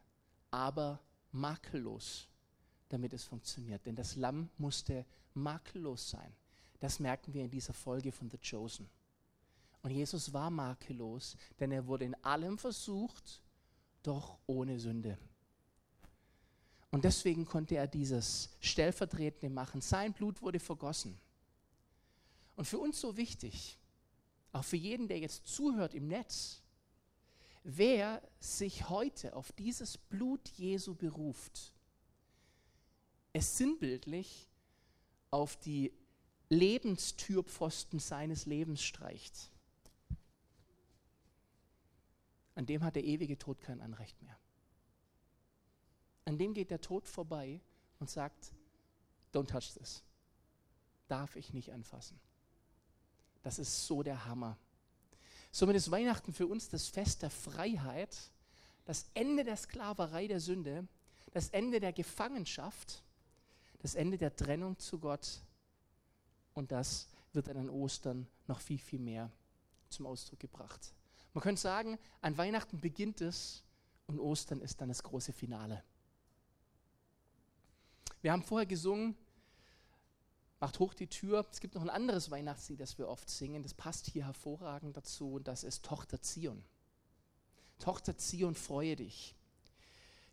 aber 0.51 1.01
makellos, 1.33 2.29
damit 2.89 3.13
es 3.13 3.25
funktioniert. 3.25 3.85
Denn 3.87 3.97
das 3.97 4.17
Lamm 4.17 4.51
musste 4.59 5.05
makellos 5.35 6.11
sein. 6.11 6.35
Das 6.81 7.01
merken 7.01 7.35
wir 7.35 7.45
in 7.45 7.51
dieser 7.51 7.73
Folge 7.73 8.13
von 8.13 8.31
The 8.31 8.39
Chosen. 8.39 8.89
Und 9.83 9.91
Jesus 9.91 10.33
war 10.33 10.51
makellos, 10.51 11.37
denn 11.59 11.73
er 11.73 11.87
wurde 11.87 12.05
in 12.05 12.15
allem 12.25 12.59
versucht, 12.59 13.43
doch 14.03 14.39
ohne 14.47 14.79
Sünde. 14.79 15.19
Und 16.91 17.05
deswegen 17.05 17.45
konnte 17.45 17.77
er 17.77 17.87
dieses 17.87 18.51
Stellvertretende 18.61 19.51
machen. 19.51 19.81
Sein 19.81 20.13
Blut 20.13 20.41
wurde 20.41 20.59
vergossen. 20.59 21.19
Und 22.57 22.65
für 22.65 22.79
uns 22.79 23.01
so 23.01 23.17
wichtig, 23.17 23.79
auch 24.53 24.65
für 24.65 24.77
jeden, 24.77 25.07
der 25.09 25.19
jetzt 25.19 25.47
zuhört 25.47 25.95
im 25.95 26.09
Netz, 26.09 26.63
wer 27.63 28.23
sich 28.41 28.89
heute 28.89 29.37
auf 29.37 29.53
dieses 29.53 29.99
Blut 29.99 30.49
Jesu 30.49 30.95
beruft, 30.95 31.73
es 33.33 33.59
sinnbildlich 33.59 34.49
auf 35.31 35.57
die 35.57 35.93
Lebenstürpfosten 36.51 37.99
seines 37.99 38.47
Lebens 38.47 38.83
streicht, 38.83 39.51
an 42.55 42.67
dem 42.67 42.83
hat 42.83 42.97
der 42.97 43.05
ewige 43.05 43.39
Tod 43.39 43.61
kein 43.61 43.81
Anrecht 43.81 44.21
mehr. 44.23 44.37
An 46.25 46.39
dem 46.39 46.55
geht 46.55 46.71
der 46.71 46.81
Tod 46.81 47.07
vorbei 47.07 47.61
und 48.01 48.11
sagt, 48.11 48.53
don't 49.33 49.47
touch 49.47 49.73
this. 49.75 50.03
Darf 51.07 51.37
ich 51.37 51.53
nicht 51.53 51.73
anfassen. 51.73 52.19
Das 53.43 53.59
ist 53.59 53.87
so 53.87 54.03
der 54.03 54.25
Hammer. 54.25 54.59
Somit 55.51 55.77
ist 55.77 55.91
Weihnachten 55.91 56.33
für 56.33 56.47
uns 56.47 56.69
das 56.69 56.89
Fest 56.89 57.23
der 57.23 57.31
Freiheit, 57.31 58.17
das 58.85 59.07
Ende 59.15 59.45
der 59.45 59.57
Sklaverei 59.57 60.27
der 60.27 60.41
Sünde, 60.41 60.87
das 61.33 61.49
Ende 61.51 61.81
der 61.81 61.93
Gefangenschaft, 61.93 63.03
das 63.79 63.95
Ende 63.95 64.19
der 64.19 64.35
Trennung 64.35 64.79
zu 64.79 64.99
Gott. 64.99 65.41
Und 66.59 66.73
das 66.73 67.07
wird 67.35 67.49
an 67.49 67.71
Ostern 67.71 68.27
noch 68.49 68.59
viel, 68.59 68.81
viel 68.81 68.99
mehr 68.99 69.31
zum 69.91 70.07
Ausdruck 70.07 70.41
gebracht. 70.41 70.93
Man 71.33 71.41
könnte 71.41 71.61
sagen, 71.61 72.01
an 72.21 72.37
Weihnachten 72.37 72.81
beginnt 72.81 73.21
es 73.21 73.63
und 74.09 74.19
Ostern 74.19 74.61
ist 74.61 74.81
dann 74.81 74.89
das 74.89 75.05
große 75.05 75.33
Finale. 75.33 75.85
Wir 78.23 78.33
haben 78.33 78.43
vorher 78.43 78.67
gesungen, 78.67 79.17
macht 80.59 80.81
hoch 80.81 80.95
die 80.95 81.07
Tür. 81.07 81.47
Es 81.49 81.61
gibt 81.61 81.77
noch 81.77 81.83
ein 81.83 81.91
anderes 81.91 82.29
Weihnachtslied, 82.29 82.81
das 82.81 82.99
wir 82.99 83.07
oft 83.07 83.31
singen. 83.31 83.63
Das 83.63 83.73
passt 83.73 84.07
hier 84.07 84.27
hervorragend 84.27 84.97
dazu 84.97 85.35
und 85.35 85.47
das 85.47 85.63
ist 85.63 85.85
Tochter 85.85 86.21
Zion. 86.21 86.65
Tochter 87.79 88.19
Zion, 88.19 88.57
freue 88.57 88.97
dich. 88.97 89.37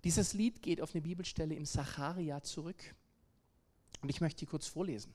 Dieses 0.04 0.34
Lied 0.34 0.64
geht 0.64 0.82
auf 0.82 0.96
eine 0.96 1.04
Bibelstelle 1.04 1.54
im 1.54 1.66
Sacharia 1.66 2.42
zurück 2.42 2.96
und 4.02 4.10
ich 4.10 4.22
möchte 4.22 4.40
die 4.40 4.48
kurz 4.48 4.66
vorlesen. 4.66 5.14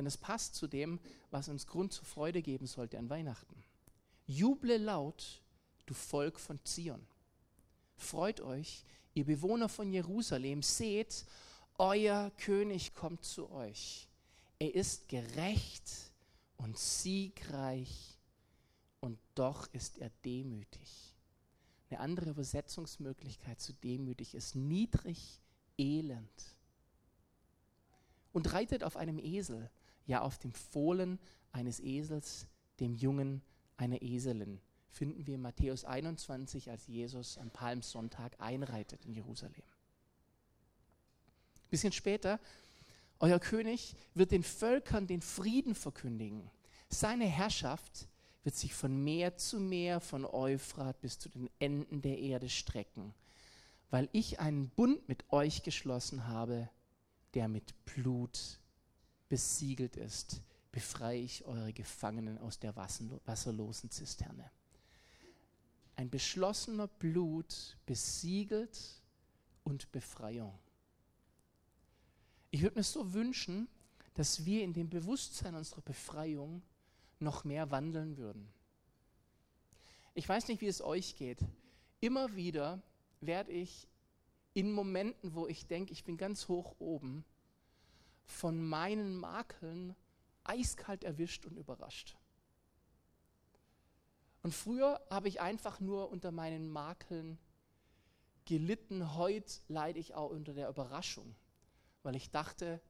Denn 0.00 0.06
es 0.06 0.16
passt 0.16 0.54
zu 0.54 0.66
dem, 0.66 0.98
was 1.30 1.50
uns 1.50 1.66
Grund 1.66 1.92
zur 1.92 2.06
Freude 2.06 2.40
geben 2.40 2.66
sollte 2.66 2.98
an 2.98 3.10
Weihnachten. 3.10 3.62
Juble 4.26 4.78
laut, 4.78 5.42
du 5.84 5.92
Volk 5.92 6.40
von 6.40 6.58
Zion. 6.64 7.06
Freut 7.98 8.40
euch, 8.40 8.86
ihr 9.12 9.26
Bewohner 9.26 9.68
von 9.68 9.92
Jerusalem, 9.92 10.62
seht, 10.62 11.26
euer 11.76 12.30
König 12.38 12.94
kommt 12.94 13.26
zu 13.26 13.50
euch. 13.50 14.08
Er 14.58 14.74
ist 14.74 15.06
gerecht 15.10 15.90
und 16.56 16.78
siegreich 16.78 18.16
und 19.00 19.18
doch 19.34 19.68
ist 19.74 19.98
er 19.98 20.08
demütig. 20.24 21.14
Eine 21.90 22.00
andere 22.00 22.30
Übersetzungsmöglichkeit 22.30 23.60
zu 23.60 23.74
demütig 23.74 24.34
ist 24.34 24.54
niedrig, 24.54 25.42
elend. 25.76 26.56
Und 28.32 28.50
reitet 28.54 28.82
auf 28.82 28.96
einem 28.96 29.18
Esel, 29.18 29.70
ja 30.06 30.22
auf 30.22 30.38
dem 30.38 30.52
Fohlen 30.52 31.18
eines 31.52 31.80
Esels, 31.80 32.46
dem 32.80 32.94
Jungen 32.94 33.42
einer 33.76 34.02
Eselin, 34.02 34.60
finden 34.90 35.26
wir 35.26 35.34
in 35.36 35.42
Matthäus 35.42 35.84
21, 35.84 36.70
als 36.70 36.86
Jesus 36.86 37.38
am 37.38 37.50
Palmsonntag 37.50 38.40
einreitet 38.40 39.04
in 39.04 39.12
Jerusalem. 39.14 39.62
Ein 41.54 41.70
bisschen 41.70 41.92
später, 41.92 42.40
euer 43.20 43.38
König 43.38 43.94
wird 44.14 44.32
den 44.32 44.42
Völkern 44.42 45.06
den 45.06 45.22
Frieden 45.22 45.74
verkündigen. 45.74 46.50
Seine 46.88 47.26
Herrschaft 47.26 48.08
wird 48.42 48.56
sich 48.56 48.74
von 48.74 49.04
Meer 49.04 49.36
zu 49.36 49.60
Meer, 49.60 50.00
von 50.00 50.24
Euphrat 50.24 51.00
bis 51.00 51.18
zu 51.18 51.28
den 51.28 51.50
Enden 51.58 52.00
der 52.02 52.18
Erde 52.18 52.48
strecken, 52.48 53.14
weil 53.90 54.08
ich 54.12 54.40
einen 54.40 54.70
Bund 54.70 55.06
mit 55.08 55.30
euch 55.32 55.62
geschlossen 55.62 56.26
habe, 56.26 56.68
der 57.34 57.48
mit 57.48 57.84
Blut 57.84 58.58
besiegelt 59.30 59.96
ist 59.96 60.42
befreie 60.72 61.22
ich 61.22 61.44
eure 61.44 61.72
Gefangenen 61.72 62.38
aus 62.38 62.58
der 62.58 62.76
wasserlosen 62.76 63.90
Zisterne. 63.90 64.50
Ein 65.96 66.10
beschlossener 66.10 66.86
Blut 66.86 67.76
besiegelt 67.86 68.78
und 69.64 69.90
Befreiung. 69.92 70.58
Ich 72.50 72.62
würde 72.62 72.76
mir 72.78 72.84
so 72.84 73.12
wünschen, 73.12 73.68
dass 74.14 74.44
wir 74.44 74.62
in 74.64 74.72
dem 74.72 74.88
Bewusstsein 74.88 75.54
unserer 75.54 75.82
Befreiung 75.82 76.62
noch 77.18 77.44
mehr 77.44 77.70
wandeln 77.70 78.16
würden. 78.16 78.48
Ich 80.14 80.28
weiß 80.28 80.48
nicht, 80.48 80.60
wie 80.60 80.66
es 80.66 80.80
euch 80.80 81.16
geht. 81.16 81.38
Immer 82.00 82.34
wieder 82.34 82.82
werde 83.20 83.52
ich 83.52 83.86
in 84.54 84.72
Momenten, 84.72 85.34
wo 85.34 85.46
ich 85.46 85.66
denke, 85.66 85.92
ich 85.92 86.04
bin 86.04 86.16
ganz 86.16 86.48
hoch 86.48 86.74
oben, 86.78 87.24
von 88.30 88.62
meinen 88.62 89.16
Makeln 89.16 89.94
eiskalt 90.44 91.04
erwischt 91.04 91.46
und 91.46 91.56
überrascht. 91.56 92.16
Und 94.42 94.54
früher 94.54 95.00
habe 95.10 95.28
ich 95.28 95.40
einfach 95.40 95.80
nur 95.80 96.10
unter 96.10 96.32
meinen 96.32 96.68
Makeln 96.68 97.38
gelitten. 98.46 99.14
Heute 99.14 99.60
leide 99.68 99.98
ich 99.98 100.14
auch 100.14 100.30
unter 100.30 100.54
der 100.54 100.68
Überraschung, 100.68 101.34
weil 102.02 102.16
ich 102.16 102.30
dachte, 102.30 102.80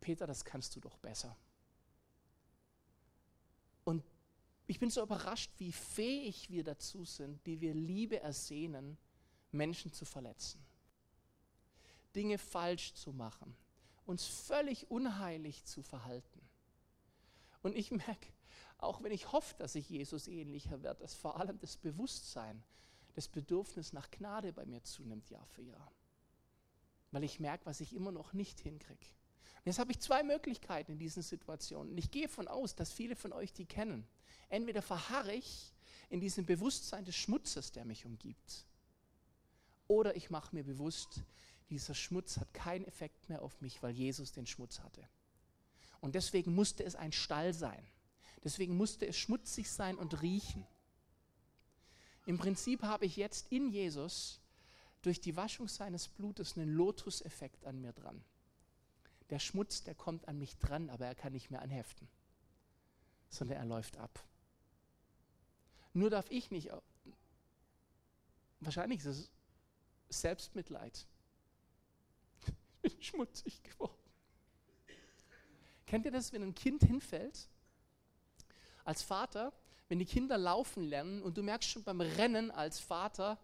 Peter, 0.00 0.26
das 0.26 0.44
kannst 0.44 0.76
du 0.76 0.80
doch 0.80 0.98
besser. 0.98 1.36
Und 3.84 4.04
ich 4.66 4.78
bin 4.78 4.90
so 4.90 5.02
überrascht, 5.02 5.50
wie 5.58 5.72
fähig 5.72 6.50
wir 6.50 6.64
dazu 6.64 7.04
sind, 7.04 7.44
die 7.46 7.60
wir 7.60 7.74
Liebe 7.74 8.20
ersehnen, 8.20 8.98
Menschen 9.50 9.92
zu 9.92 10.04
verletzen, 10.04 10.64
Dinge 12.14 12.38
falsch 12.38 12.94
zu 12.94 13.12
machen, 13.12 13.56
uns 14.06 14.26
völlig 14.26 14.90
unheilig 14.90 15.64
zu 15.64 15.82
verhalten. 15.82 16.40
Und 17.62 17.76
ich 17.76 17.90
merke, 17.90 18.28
auch 18.78 19.02
wenn 19.02 19.12
ich 19.12 19.30
hoffe, 19.30 19.54
dass 19.58 19.74
ich 19.74 19.88
Jesus 19.88 20.26
ähnlicher 20.26 20.82
werde, 20.82 21.00
dass 21.00 21.14
vor 21.14 21.38
allem 21.38 21.58
das 21.60 21.76
Bewusstsein, 21.76 22.62
das 23.14 23.28
Bedürfnis 23.28 23.92
nach 23.92 24.10
Gnade 24.10 24.52
bei 24.52 24.66
mir 24.66 24.82
zunimmt 24.82 25.30
Jahr 25.30 25.46
für 25.46 25.62
Jahr. 25.62 25.92
Weil 27.12 27.24
ich 27.24 27.38
merke, 27.38 27.66
was 27.66 27.80
ich 27.80 27.94
immer 27.94 28.10
noch 28.10 28.32
nicht 28.32 28.58
hinkriege. 28.60 29.06
Jetzt 29.64 29.78
habe 29.78 29.92
ich 29.92 30.00
zwei 30.00 30.24
Möglichkeiten 30.24 30.92
in 30.92 30.98
diesen 30.98 31.22
Situationen. 31.22 31.92
Und 31.92 31.98
ich 31.98 32.10
gehe 32.10 32.26
davon 32.26 32.48
aus, 32.48 32.74
dass 32.74 32.92
viele 32.92 33.14
von 33.14 33.32
euch 33.32 33.52
die 33.52 33.66
kennen. 33.66 34.06
Entweder 34.48 34.82
verharre 34.82 35.34
ich 35.34 35.72
in 36.10 36.20
diesem 36.20 36.44
Bewusstsein 36.44 37.04
des 37.04 37.14
Schmutzes, 37.14 37.70
der 37.70 37.84
mich 37.84 38.04
umgibt. 38.04 38.66
Oder 39.86 40.16
ich 40.16 40.30
mache 40.30 40.54
mir 40.54 40.64
bewusst, 40.64 41.22
dieser 41.72 41.94
Schmutz 41.94 42.36
hat 42.36 42.52
keinen 42.52 42.84
Effekt 42.84 43.28
mehr 43.28 43.42
auf 43.42 43.60
mich, 43.60 43.82
weil 43.82 43.92
Jesus 43.92 44.32
den 44.32 44.46
Schmutz 44.46 44.80
hatte. 44.80 45.08
Und 46.00 46.14
deswegen 46.14 46.54
musste 46.54 46.84
es 46.84 46.94
ein 46.94 47.12
Stall 47.12 47.54
sein. 47.54 47.82
Deswegen 48.44 48.76
musste 48.76 49.06
es 49.06 49.16
schmutzig 49.16 49.70
sein 49.70 49.96
und 49.96 50.20
riechen. 50.20 50.66
Im 52.26 52.38
Prinzip 52.38 52.82
habe 52.82 53.06
ich 53.06 53.16
jetzt 53.16 53.50
in 53.50 53.70
Jesus 53.70 54.40
durch 55.00 55.20
die 55.20 55.36
Waschung 55.36 55.66
seines 55.66 56.08
Blutes 56.08 56.56
einen 56.56 56.74
Lotus-Effekt 56.74 57.64
an 57.64 57.80
mir 57.80 57.92
dran. 57.92 58.22
Der 59.30 59.38
Schmutz, 59.38 59.82
der 59.82 59.94
kommt 59.94 60.28
an 60.28 60.38
mich 60.38 60.58
dran, 60.58 60.90
aber 60.90 61.06
er 61.06 61.14
kann 61.14 61.32
nicht 61.32 61.50
mehr 61.50 61.62
anheften, 61.62 62.06
sondern 63.30 63.56
er 63.56 63.64
läuft 63.64 63.96
ab. 63.96 64.22
Nur 65.94 66.10
darf 66.10 66.30
ich 66.30 66.50
nicht, 66.50 66.70
wahrscheinlich 68.60 69.00
ist 69.00 69.30
es 70.10 70.20
Selbstmitleid. 70.20 71.06
Bin 72.82 72.92
schmutzig 73.00 73.62
geworden. 73.62 73.96
Kennt 75.86 76.04
ihr 76.04 76.10
das, 76.12 76.32
wenn 76.32 76.42
ein 76.42 76.54
Kind 76.54 76.82
hinfällt? 76.82 77.48
Als 78.84 79.02
Vater, 79.02 79.52
wenn 79.88 79.98
die 79.98 80.06
Kinder 80.06 80.38
laufen 80.38 80.84
lernen 80.84 81.22
und 81.22 81.36
du 81.36 81.42
merkst 81.42 81.68
schon 81.68 81.84
beim 81.84 82.00
Rennen 82.00 82.50
als 82.50 82.80
Vater, 82.80 83.38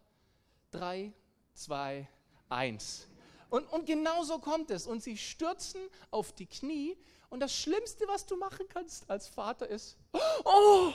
drei, 0.71 1.13
zwei, 1.55 2.09
eins. 2.49 3.07
Und, 3.51 3.65
und 3.67 3.87
genau 3.87 4.23
so 4.25 4.39
kommt 4.39 4.71
es. 4.71 4.87
Und 4.87 5.03
sie 5.03 5.17
stürzen 5.17 5.81
auf 6.11 6.33
die 6.33 6.47
Knie. 6.47 6.97
Und 7.31 7.41
das 7.41 7.55
Schlimmste, 7.55 8.07
was 8.09 8.27
du 8.27 8.37
machen 8.37 8.67
kannst 8.69 9.09
als 9.11 9.29
Vater, 9.29 9.69
ist, 9.69 9.97
oh, 10.45 10.93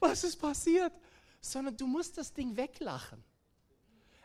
was 0.00 0.24
ist 0.24 0.36
passiert? 0.36 0.92
Sondern 1.40 1.76
du 1.76 1.86
musst 1.86 2.18
das 2.18 2.32
Ding 2.32 2.56
weglachen. 2.56 3.22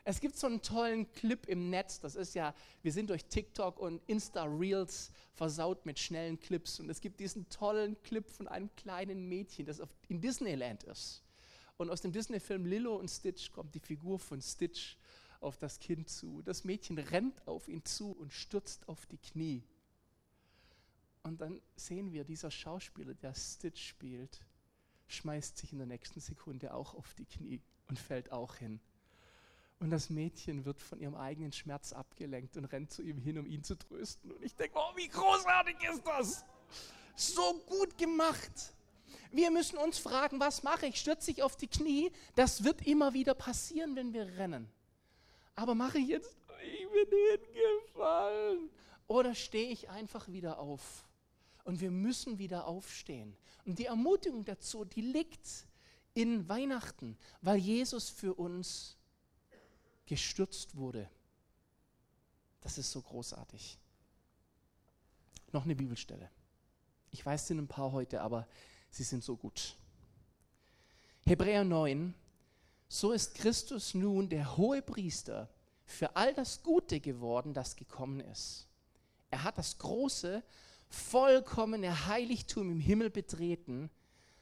Es 0.06 0.20
gibt 0.20 0.36
so 0.36 0.48
einen 0.48 0.62
tollen 0.62 1.10
Clip 1.14 1.46
im 1.48 1.70
Netz, 1.70 2.02
das 2.02 2.16
ist 2.16 2.36
ja, 2.36 2.54
wir 2.82 2.92
sind 2.92 3.10
durch 3.10 3.24
TikTok 3.26 3.80
und 3.80 4.02
Insta-Reels 4.08 5.12
versaut 5.34 5.86
mit 5.86 5.98
schnellen 5.98 6.38
Clips 6.40 6.82
und 6.82 6.90
es 6.90 7.00
gibt 7.00 7.22
diesen 7.22 7.48
tollen 7.48 8.02
Clip 8.02 8.30
von 8.30 8.50
einem 8.50 8.70
kleinen 8.76 9.30
Mädchen, 9.30 9.66
das 9.66 9.82
in 10.10 10.20
Disneyland 10.20 10.84
ist. 10.84 11.24
Und 11.78 11.90
aus 11.90 12.02
dem 12.02 12.12
Disney-Film 12.12 12.66
Lilo 12.66 12.96
und 12.96 13.10
Stitch 13.10 13.52
kommt 13.52 13.74
die 13.76 13.80
Figur 13.80 14.20
von 14.20 14.42
Stitch 14.42 14.98
auf 15.40 15.58
das 15.58 15.80
Kind 15.80 16.10
zu. 16.10 16.42
Das 16.42 16.66
Mädchen 16.66 16.98
rennt 16.98 17.48
auf 17.48 17.68
ihn 17.70 17.84
zu 17.86 18.12
und 18.12 18.34
stürzt 18.34 18.88
auf 18.90 19.06
die 19.06 19.18
Knie. 19.18 19.64
Und 21.24 21.40
dann 21.40 21.62
sehen 21.78 22.12
wir, 22.12 22.26
dieser 22.26 22.52
Schauspieler, 22.52 23.14
der 23.14 23.34
Stitch 23.34 23.88
spielt, 23.88 24.46
schmeißt 25.08 25.58
sich 25.58 25.72
in 25.72 25.78
der 25.78 25.88
nächsten 25.88 26.20
Sekunde 26.20 26.74
auch 26.74 26.94
auf 26.94 27.14
die 27.14 27.26
Knie 27.26 27.62
und 27.88 27.98
fällt 27.98 28.32
auch 28.32 28.56
hin. 28.56 28.82
Und 29.80 29.90
das 29.90 30.10
Mädchen 30.10 30.66
wird 30.66 30.82
von 30.82 31.00
ihrem 31.00 31.16
eigenen 31.16 31.52
Schmerz 31.52 31.92
abgelenkt 31.92 32.56
und 32.56 32.66
rennt 32.66 32.92
zu 32.92 33.02
ihm 33.02 33.18
hin, 33.18 33.38
um 33.38 33.46
ihn 33.46 33.64
zu 33.64 33.76
trösten. 33.76 34.32
Und 34.32 34.44
ich 34.44 34.56
denke, 34.56 34.78
oh, 34.78 34.96
wie 34.96 35.08
großartig 35.08 35.76
ist 35.92 36.06
das? 36.06 36.46
So 37.16 37.62
gut 37.68 37.98
gemacht. 37.98 38.74
Wir 39.32 39.52
müssen 39.52 39.78
uns 39.78 39.98
fragen, 39.98 40.40
was 40.40 40.64
mache 40.64 40.86
ich? 40.86 41.00
Stürze 41.00 41.32
ich 41.32 41.44
auf 41.44 41.56
die 41.56 41.68
Knie? 41.68 42.12
Das 42.36 42.64
wird 42.64 42.86
immer 42.86 43.14
wieder 43.14 43.34
passieren, 43.34 43.96
wenn 43.96 44.14
wir 44.14 44.26
rennen. 44.38 44.70
Aber 45.56 45.76
mache 45.76 45.98
ich 45.98 46.08
jetzt, 46.08 46.36
ich 46.64 46.88
bin 46.90 47.40
hingefallen. 47.52 48.70
Oder 49.08 49.36
stehe 49.36 49.70
ich 49.70 49.90
einfach 49.90 50.28
wieder 50.30 50.60
auf? 50.60 51.06
Und 51.64 51.82
wir 51.82 51.92
müssen 51.92 52.40
wieder 52.40 52.68
aufstehen. 52.68 53.36
Und 53.66 53.80
die 53.80 53.86
Ermutigung 53.86 54.46
dazu, 54.46 54.86
die 54.86 55.02
liegt 55.02 55.68
in 56.14 56.48
Weihnachten, 56.50 57.18
weil 57.42 57.58
Jesus 57.58 58.10
für 58.10 58.34
uns 58.34 58.98
gestürzt 60.06 60.76
wurde. 60.76 61.10
Das 62.62 62.78
ist 62.78 62.92
so 62.92 63.02
großartig. 63.02 63.78
Noch 65.52 65.66
eine 65.66 65.76
Bibelstelle. 65.76 66.30
Ich 67.12 67.26
weiß, 67.26 67.48
sind 67.48 67.60
ein 67.60 67.68
paar 67.68 67.92
heute, 67.92 68.22
aber 68.22 68.48
sie 68.90 69.04
sind 69.04 69.24
so 69.24 69.36
gut. 69.36 69.76
Hebräer 71.26 71.64
9. 71.64 72.14
So 72.90 73.12
ist 73.12 73.36
Christus 73.36 73.94
nun 73.94 74.30
der 74.30 74.58
hohe 74.58 74.82
Priester 74.82 75.50
für 75.86 76.16
all 76.16 76.34
das 76.34 76.64
Gute 76.64 77.00
geworden, 77.00 77.54
das 77.54 77.76
gekommen 77.76 78.20
ist. 78.20 78.68
Er 79.30 79.44
hat 79.44 79.58
das 79.58 79.78
große, 79.78 80.44
vollkommene 80.90 82.08
Heiligtum 82.08 82.72
im 82.72 82.80
Himmel 82.80 83.10
betreten, 83.10 83.90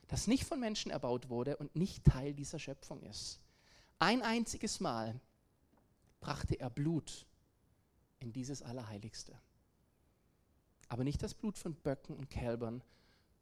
das 0.08 0.28
nicht 0.28 0.44
von 0.44 0.60
Menschen 0.60 0.92
erbaut 0.92 1.30
wurde 1.30 1.56
und 1.58 1.76
nicht 1.76 2.04
Teil 2.04 2.34
dieser 2.34 2.60
Schöpfung 2.60 3.02
ist. 3.04 3.40
Ein 4.00 4.22
einziges 4.22 4.80
Mal 4.80 5.20
brachte 6.22 6.58
er 6.60 6.70
Blut 6.70 7.26
in 8.20 8.32
dieses 8.32 8.62
Allerheiligste. 8.62 9.38
Aber 10.88 11.04
nicht 11.04 11.22
das 11.22 11.34
Blut 11.34 11.58
von 11.58 11.76
Böcken 11.76 12.16
und 12.16 12.30
Kälbern, 12.30 12.84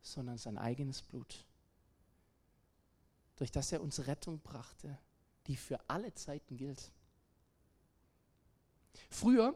sondern 0.01 0.37
sein 0.37 0.57
eigenes 0.57 1.01
Blut, 1.01 1.45
durch 3.35 3.51
das 3.51 3.71
er 3.71 3.81
uns 3.81 4.07
Rettung 4.07 4.39
brachte, 4.39 4.97
die 5.47 5.55
für 5.55 5.79
alle 5.89 6.13
Zeiten 6.13 6.57
gilt. 6.57 6.91
Früher 9.09 9.53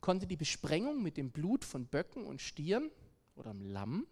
konnte 0.00 0.26
die 0.26 0.36
Besprengung 0.36 1.02
mit 1.02 1.16
dem 1.16 1.30
Blut 1.30 1.64
von 1.64 1.86
Böcken 1.86 2.24
und 2.24 2.40
Stieren 2.40 2.90
oder 3.34 3.50
einem 3.50 3.62
Lamm, 3.62 4.06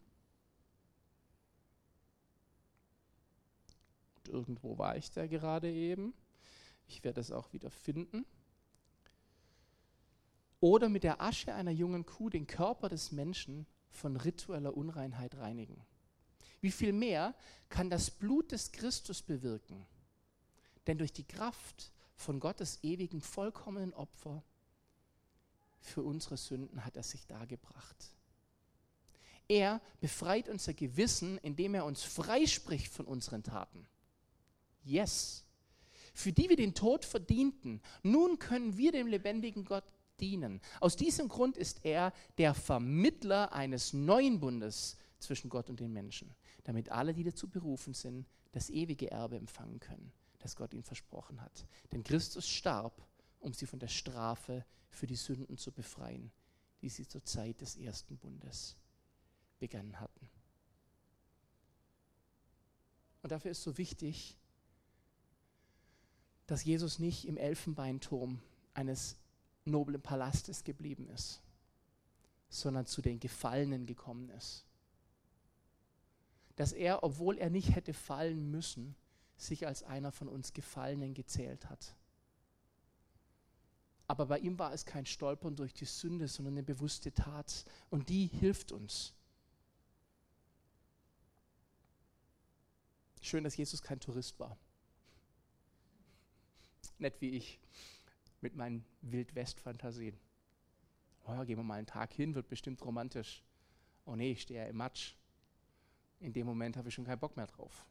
und 4.16 4.28
irgendwo 4.28 4.78
war 4.78 4.96
ich 4.96 5.10
da 5.10 5.26
gerade 5.26 5.70
eben, 5.70 6.14
ich 6.88 7.04
werde 7.04 7.20
es 7.20 7.30
auch 7.30 7.52
wieder 7.52 7.70
finden, 7.70 8.24
oder 10.60 10.88
mit 10.88 11.02
der 11.02 11.20
Asche 11.20 11.54
einer 11.54 11.70
jungen 11.70 12.06
Kuh 12.06 12.30
den 12.30 12.46
Körper 12.46 12.88
des 12.88 13.12
Menschen 13.12 13.66
von 13.90 14.16
ritueller 14.16 14.76
Unreinheit 14.76 15.36
reinigen. 15.36 15.84
Wie 16.60 16.70
viel 16.70 16.92
mehr 16.92 17.34
kann 17.68 17.90
das 17.90 18.10
Blut 18.10 18.52
des 18.52 18.72
Christus 18.72 19.22
bewirken? 19.22 19.86
Denn 20.86 20.98
durch 20.98 21.12
die 21.12 21.26
Kraft 21.26 21.92
von 22.14 22.40
Gottes 22.40 22.78
ewigen 22.82 23.20
vollkommenen 23.20 23.92
Opfer 23.92 24.42
für 25.80 26.02
unsere 26.02 26.36
Sünden 26.36 26.84
hat 26.84 26.96
er 26.96 27.02
sich 27.02 27.26
dargebracht. 27.26 28.12
Er 29.48 29.80
befreit 30.00 30.48
unser 30.48 30.74
Gewissen, 30.74 31.38
indem 31.38 31.74
er 31.74 31.84
uns 31.84 32.02
freispricht 32.02 32.92
von 32.92 33.06
unseren 33.06 33.44
Taten. 33.44 33.86
Yes. 34.82 35.44
Für 36.14 36.32
die 36.32 36.48
wir 36.48 36.56
den 36.56 36.74
Tod 36.74 37.04
verdienten, 37.04 37.80
nun 38.02 38.38
können 38.38 38.76
wir 38.76 38.90
dem 38.90 39.06
lebendigen 39.06 39.64
Gott 39.64 39.84
dienen. 40.20 40.60
Aus 40.80 40.96
diesem 40.96 41.28
Grund 41.28 41.56
ist 41.56 41.84
er 41.84 42.12
der 42.38 42.54
Vermittler 42.54 43.52
eines 43.52 43.92
neuen 43.92 44.40
Bundes 44.40 44.96
zwischen 45.18 45.48
Gott 45.48 45.70
und 45.70 45.80
den 45.80 45.92
Menschen, 45.92 46.34
damit 46.64 46.90
alle, 46.90 47.14
die 47.14 47.24
dazu 47.24 47.48
berufen 47.48 47.94
sind, 47.94 48.26
das 48.52 48.70
ewige 48.70 49.10
Erbe 49.10 49.36
empfangen 49.36 49.80
können, 49.80 50.12
das 50.38 50.56
Gott 50.56 50.72
ihnen 50.72 50.84
versprochen 50.84 51.40
hat. 51.40 51.66
Denn 51.92 52.02
Christus 52.02 52.48
starb, 52.48 53.06
um 53.40 53.52
sie 53.52 53.66
von 53.66 53.78
der 53.78 53.88
Strafe 53.88 54.64
für 54.90 55.06
die 55.06 55.16
Sünden 55.16 55.58
zu 55.58 55.72
befreien, 55.72 56.30
die 56.80 56.88
sie 56.88 57.06
zur 57.06 57.24
Zeit 57.24 57.60
des 57.60 57.76
ersten 57.76 58.16
Bundes 58.16 58.76
begangen 59.58 59.98
hatten. 60.00 60.28
Und 63.22 63.32
dafür 63.32 63.50
ist 63.50 63.62
so 63.62 63.76
wichtig, 63.76 64.38
dass 66.46 66.64
Jesus 66.64 66.98
nicht 66.98 67.26
im 67.26 67.36
Elfenbeinturm 67.36 68.40
eines 68.72 69.16
noblen 69.66 70.00
Palastes 70.00 70.64
geblieben 70.64 71.08
ist, 71.08 71.40
sondern 72.48 72.86
zu 72.86 73.02
den 73.02 73.20
Gefallenen 73.20 73.86
gekommen 73.86 74.30
ist. 74.30 74.64
Dass 76.56 76.72
er, 76.72 77.02
obwohl 77.02 77.38
er 77.38 77.50
nicht 77.50 77.74
hätte 77.74 77.92
fallen 77.92 78.50
müssen, 78.50 78.96
sich 79.36 79.66
als 79.66 79.82
einer 79.82 80.12
von 80.12 80.28
uns 80.28 80.52
Gefallenen 80.52 81.12
gezählt 81.12 81.68
hat. 81.68 81.94
Aber 84.08 84.26
bei 84.26 84.38
ihm 84.38 84.58
war 84.58 84.72
es 84.72 84.86
kein 84.86 85.04
Stolpern 85.04 85.56
durch 85.56 85.74
die 85.74 85.84
Sünde, 85.84 86.28
sondern 86.28 86.54
eine 86.54 86.62
bewusste 86.62 87.12
Tat. 87.12 87.64
Und 87.90 88.08
die 88.08 88.26
hilft 88.26 88.72
uns. 88.72 89.12
Schön, 93.20 93.42
dass 93.42 93.56
Jesus 93.56 93.82
kein 93.82 93.98
Tourist 93.98 94.38
war. 94.38 94.56
Nett 96.98 97.20
wie 97.20 97.30
ich 97.30 97.58
mit 98.46 98.54
meinen 98.54 98.84
Wildwest-Fantasien. 99.02 100.16
Oh, 101.26 101.44
gehen 101.44 101.56
wir 101.56 101.64
mal 101.64 101.78
einen 101.78 101.86
Tag 101.86 102.12
hin, 102.12 102.36
wird 102.36 102.48
bestimmt 102.48 102.80
romantisch. 102.84 103.42
Oh 104.04 104.14
nee, 104.14 104.30
ich 104.30 104.42
stehe 104.42 104.60
ja 104.60 104.66
im 104.66 104.76
Matsch. 104.76 105.16
In 106.20 106.32
dem 106.32 106.46
Moment 106.46 106.76
habe 106.76 106.88
ich 106.88 106.94
schon 106.94 107.04
keinen 107.04 107.18
Bock 107.18 107.36
mehr 107.36 107.48
drauf. 107.48 107.84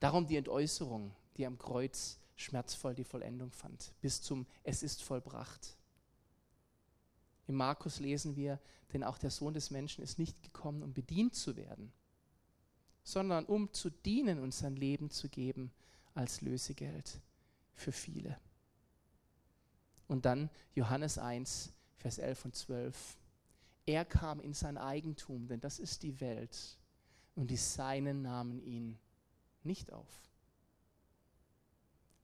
Darum 0.00 0.26
die 0.26 0.36
Entäußerung, 0.36 1.16
die 1.38 1.46
am 1.46 1.56
Kreuz 1.56 2.20
schmerzvoll 2.36 2.94
die 2.94 3.04
Vollendung 3.04 3.50
fand, 3.52 3.94
bis 4.02 4.20
zum 4.20 4.46
Es 4.62 4.82
ist 4.82 5.02
vollbracht. 5.02 5.78
Im 7.46 7.54
Markus 7.54 8.00
lesen 8.00 8.36
wir, 8.36 8.60
denn 8.92 9.02
auch 9.02 9.16
der 9.16 9.30
Sohn 9.30 9.54
des 9.54 9.70
Menschen 9.70 10.04
ist 10.04 10.18
nicht 10.18 10.42
gekommen, 10.42 10.82
um 10.82 10.92
bedient 10.92 11.34
zu 11.34 11.56
werden, 11.56 11.90
sondern 13.02 13.46
um 13.46 13.72
zu 13.72 13.88
dienen 13.88 14.40
und 14.40 14.52
sein 14.52 14.76
Leben 14.76 15.08
zu 15.08 15.30
geben 15.30 15.72
als 16.12 16.42
Lösegeld 16.42 17.22
für 17.74 17.92
viele. 17.92 18.38
Und 20.06 20.24
dann 20.24 20.50
Johannes 20.74 21.18
1, 21.18 21.72
Vers 21.96 22.18
11 22.18 22.44
und 22.44 22.54
12. 22.54 23.16
Er 23.86 24.04
kam 24.04 24.40
in 24.40 24.54
sein 24.54 24.78
Eigentum, 24.78 25.46
denn 25.48 25.60
das 25.60 25.78
ist 25.78 26.02
die 26.02 26.20
Welt, 26.20 26.78
und 27.34 27.50
die 27.50 27.56
Seinen 27.56 28.22
nahmen 28.22 28.62
ihn 28.62 28.98
nicht 29.62 29.92
auf. 29.92 30.24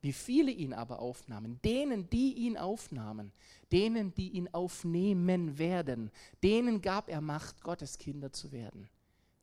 Wie 0.02 0.12
viele 0.12 0.50
ihn 0.50 0.72
aber 0.72 1.00
aufnahmen, 1.00 1.60
denen, 1.62 2.08
die 2.08 2.32
ihn 2.34 2.56
aufnahmen, 2.56 3.32
denen, 3.70 4.14
die 4.14 4.30
ihn 4.30 4.48
aufnehmen 4.48 5.58
werden, 5.58 6.10
denen 6.42 6.80
gab 6.80 7.08
er 7.08 7.20
Macht, 7.20 7.62
Gottes 7.62 7.98
Kinder 7.98 8.32
zu 8.32 8.50
werden, 8.50 8.88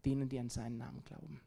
denen, 0.03 0.29
die 0.29 0.39
an 0.39 0.49
seinen 0.49 0.77
Namen 0.77 1.03
glauben. 1.03 1.39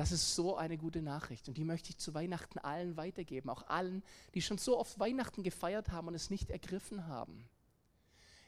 Das 0.00 0.12
ist 0.12 0.34
so 0.34 0.56
eine 0.56 0.78
gute 0.78 1.02
Nachricht 1.02 1.46
und 1.46 1.58
die 1.58 1.64
möchte 1.64 1.90
ich 1.90 1.98
zu 1.98 2.14
Weihnachten 2.14 2.58
allen 2.58 2.96
weitergeben, 2.96 3.50
auch 3.50 3.66
allen, 3.66 4.02
die 4.32 4.40
schon 4.40 4.56
so 4.56 4.78
oft 4.78 4.98
Weihnachten 4.98 5.42
gefeiert 5.42 5.90
haben 5.90 6.08
und 6.08 6.14
es 6.14 6.30
nicht 6.30 6.48
ergriffen 6.48 7.06
haben. 7.06 7.46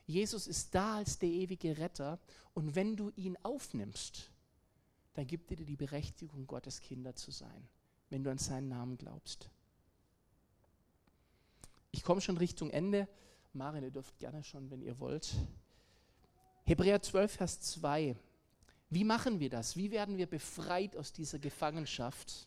Jesus 0.06 0.46
ist 0.46 0.74
da 0.74 0.96
als 0.96 1.18
der 1.18 1.28
ewige 1.28 1.76
Retter 1.76 2.18
und 2.54 2.74
wenn 2.74 2.96
du 2.96 3.10
ihn 3.16 3.36
aufnimmst, 3.42 4.30
dann 5.12 5.26
gibt 5.26 5.50
er 5.50 5.58
dir 5.58 5.66
die 5.66 5.76
Berechtigung, 5.76 6.46
Gottes 6.46 6.80
Kinder 6.80 7.14
zu 7.14 7.30
sein, 7.30 7.68
wenn 8.08 8.24
du 8.24 8.30
an 8.30 8.38
seinen 8.38 8.70
Namen 8.70 8.96
glaubst. 8.96 9.50
Ich 11.90 12.02
komme 12.02 12.22
schon 12.22 12.38
Richtung 12.38 12.70
Ende. 12.70 13.06
Marin, 13.52 13.84
ihr 13.84 13.90
dürft 13.90 14.18
gerne 14.18 14.42
schon, 14.42 14.70
wenn 14.70 14.80
ihr 14.80 14.98
wollt. 14.98 15.34
Hebräer 16.64 17.02
12, 17.02 17.30
Vers 17.30 17.60
2. 17.60 18.16
Wie 18.92 19.04
machen 19.04 19.40
wir 19.40 19.48
das? 19.48 19.74
Wie 19.74 19.90
werden 19.90 20.18
wir 20.18 20.26
befreit 20.26 20.98
aus 20.98 21.14
dieser 21.14 21.38
Gefangenschaft? 21.38 22.46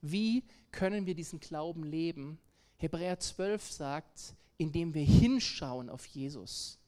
Wie 0.00 0.44
können 0.70 1.06
wir 1.06 1.16
diesen 1.16 1.40
Glauben 1.40 1.82
leben? 1.82 2.38
Hebräer 2.76 3.18
12 3.18 3.68
sagt, 3.68 4.34
indem 4.58 4.94
wir 4.94 5.02
hinschauen 5.02 5.90
auf 5.90 6.06
Jesus. 6.06 6.78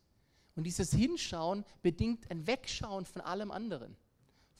Und 0.55 0.63
dieses 0.63 0.93
Hinschauen 0.93 1.65
bedingt 1.83 2.31
ein 2.31 2.47
Wegschauen 2.47 3.05
von 3.05 3.21
allem 3.23 3.51
anderen. 3.51 3.97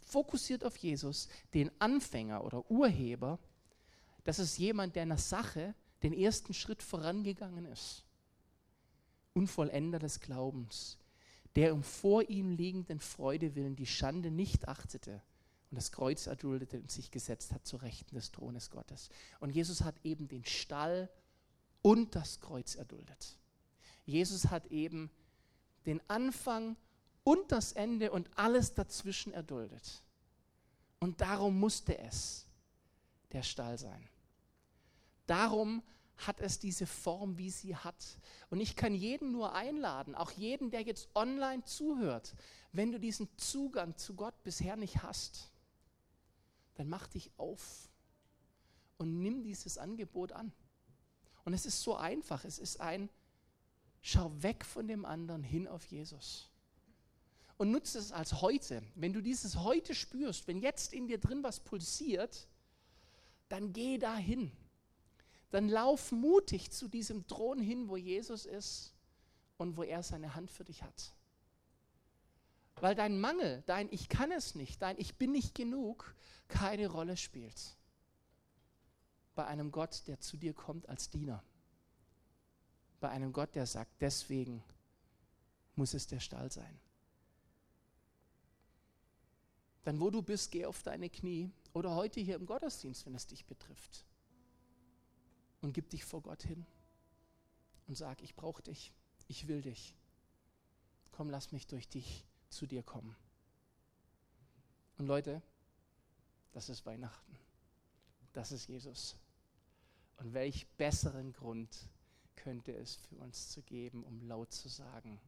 fokussiert 0.01 0.65
auf 0.65 0.77
Jesus, 0.79 1.29
den 1.55 1.71
Anfänger 1.81 2.45
oder 2.45 2.69
Urheber. 2.69 3.39
Das 4.25 4.41
ist 4.41 4.59
jemand, 4.59 4.97
der 4.97 5.05
in 5.05 5.11
der 5.11 5.19
Sache 5.19 5.77
den 6.03 6.13
ersten 6.13 6.55
Schritt 6.55 6.83
vorangegangen 6.83 7.67
ist. 7.67 8.05
Unvollender 9.33 10.01
des 10.01 10.19
Glaubens, 10.19 10.99
der 11.57 11.75
um 11.75 11.83
vor 11.83 12.29
ihm 12.29 12.51
liegenden 12.51 13.01
Freude 13.01 13.55
willen 13.55 13.77
die 13.77 13.87
Schande 13.87 14.31
nicht 14.31 14.69
achtete 14.69 15.23
und 15.71 15.77
das 15.77 15.93
Kreuz 15.93 16.27
erduldete 16.27 16.79
und 16.79 16.91
sich 16.91 17.11
gesetzt 17.11 17.53
hat 17.53 17.67
zu 17.67 17.77
Rechten 17.77 18.15
des 18.15 18.33
Thrones 18.33 18.71
Gottes. 18.71 19.09
Und 19.41 19.51
Jesus 19.51 19.83
hat 19.83 19.95
eben 20.05 20.29
den 20.29 20.45
Stall 20.45 21.09
und 21.83 22.15
das 22.15 22.41
Kreuz 22.41 22.75
erduldet. 22.75 23.39
Jesus 24.05 24.51
hat 24.51 24.67
eben 24.67 25.11
den 25.87 26.01
Anfang 26.09 26.77
und 27.25 27.53
das 27.53 27.73
Ende 27.73 28.11
und 28.11 28.29
alles 28.37 28.75
dazwischen 28.75 29.33
erduldet. 29.33 30.03
Und 31.01 31.21
darum 31.21 31.59
musste 31.59 31.99
es 31.99 32.47
der 33.33 33.43
Stall 33.43 33.79
sein. 33.79 34.09
Darum 35.27 35.83
hat 36.17 36.41
es 36.41 36.59
diese 36.59 36.87
Form, 36.87 37.39
wie 37.39 37.51
sie 37.51 37.77
hat. 37.77 38.19
Und 38.51 38.61
ich 38.61 38.77
kann 38.77 38.95
jeden 38.95 39.33
nur 39.33 39.55
einladen, 39.55 40.15
auch 40.15 40.31
jeden, 40.31 40.71
der 40.71 40.83
jetzt 40.83 41.09
online 41.15 41.65
zuhört, 41.65 42.35
wenn 42.73 42.93
du 42.93 43.01
diesen 43.01 43.29
Zugang 43.37 43.97
zu 43.97 44.15
Gott 44.15 44.43
bisher 44.43 44.77
nicht 44.77 45.03
hast, 45.03 45.51
dann 46.75 46.89
mach 46.89 47.07
dich 47.07 47.31
auf 47.37 47.89
und 48.97 49.21
nimm 49.21 49.43
dieses 49.43 49.79
Angebot 49.79 50.33
an. 50.33 50.53
Und 51.45 51.53
es 51.53 51.67
ist 51.67 51.83
so 51.83 51.97
einfach, 51.97 52.45
es 52.45 52.59
ist 52.59 52.81
ein 52.81 53.11
Schau 54.01 54.31
weg 54.43 54.65
von 54.65 54.87
dem 54.87 55.05
anderen 55.05 55.43
hin 55.43 55.67
auf 55.67 55.87
Jesus. 55.87 56.51
Und 57.57 57.71
nutze 57.71 57.99
es 57.99 58.13
als 58.13 58.43
heute. 58.43 58.83
Wenn 58.95 59.13
du 59.13 59.23
dieses 59.23 59.57
heute 59.57 59.95
spürst, 59.95 60.47
wenn 60.47 60.61
jetzt 60.61 60.93
in 60.93 61.07
dir 61.07 61.19
drin 61.19 61.43
was 61.43 61.61
pulsiert, 61.61 62.49
dann 63.49 63.73
geh 63.73 63.97
dahin. 63.97 64.53
Dann 65.55 65.69
lauf 65.69 66.11
mutig 66.11 66.73
zu 66.73 66.89
diesem 66.89 67.27
Thron 67.29 67.61
hin, 67.61 67.89
wo 67.89 67.97
Jesus 67.97 68.45
ist 68.45 68.93
und 69.57 69.77
wo 69.77 69.85
er 69.85 70.03
seine 70.03 70.35
Hand 70.35 70.51
für 70.51 70.65
dich 70.65 70.83
hat. 70.83 71.13
Weil 72.81 72.97
dein 72.97 73.21
Mangel, 73.21 73.63
dein 73.67 73.89
Ich 73.93 74.09
kann 74.09 74.33
es 74.33 74.57
nicht, 74.57 74.83
dein 74.83 74.99
Ich 74.99 75.15
bin 75.15 75.31
nicht 75.31 75.55
genug, 75.55 76.15
keine 76.49 76.89
Rolle 76.89 77.17
spielt. 77.17 77.77
Bei 79.37 79.47
einem 79.47 79.71
Gott, 79.71 80.03
der 80.09 80.19
zu 80.19 80.37
dir 80.37 80.55
kommt 80.55 80.89
als 80.89 81.09
Diener 81.09 81.45
bei 83.05 83.11
einem 83.11 83.35
Gott, 83.35 83.55
der 83.55 83.67
sagt, 83.67 84.01
deswegen 84.01 84.65
muss 85.77 85.93
es 85.93 86.07
der 86.07 86.21
Stall 86.21 86.51
sein. 86.51 86.81
Dann 89.83 90.01
wo 90.01 90.09
du 90.09 90.23
bist, 90.23 90.51
geh 90.51 90.65
auf 90.65 90.83
deine 90.83 91.11
Knie 91.11 91.51
oder 91.75 91.95
heute 91.95 92.21
hier 92.21 92.37
im 92.37 92.47
Gottesdienst, 92.47 93.05
wenn 93.05 93.15
es 93.15 93.27
dich 93.27 93.45
betrifft. 93.45 94.07
Und 95.65 95.73
gib 95.73 95.89
dich 95.89 96.05
vor 96.05 96.21
Gott 96.21 96.43
hin 96.43 96.67
und 97.89 97.97
sag, 97.97 98.21
ich 98.21 98.37
brauche 98.37 98.63
dich, 98.63 98.93
ich 99.29 99.49
will 99.49 99.63
dich. 99.63 99.97
Komm, 101.11 101.31
lass 101.31 101.53
mich 101.53 101.67
durch 101.67 101.89
dich 101.89 102.27
zu 102.51 102.67
dir 102.67 102.83
kommen. 102.83 103.17
Und 104.99 105.07
Leute, 105.07 105.41
das 106.53 106.69
ist 106.69 106.85
Weihnachten. 106.85 107.39
Das 108.35 108.53
ist 108.53 108.67
Jesus. 108.67 109.17
Und 110.19 110.35
welch 110.35 110.67
besseren 110.77 111.33
Grund 111.33 111.89
könnte 112.37 112.77
es 112.77 112.97
für 112.97 113.17
uns 113.17 113.49
zu 113.49 113.63
geben, 113.63 114.05
um 114.05 114.21
laut 114.21 114.53
zu 114.53 114.69
sagen, 114.69 115.19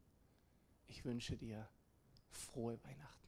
ich 0.86 1.02
wünsche 1.06 1.38
dir 1.38 1.66
frohe 2.28 2.78
Weihnachten. 2.84 3.25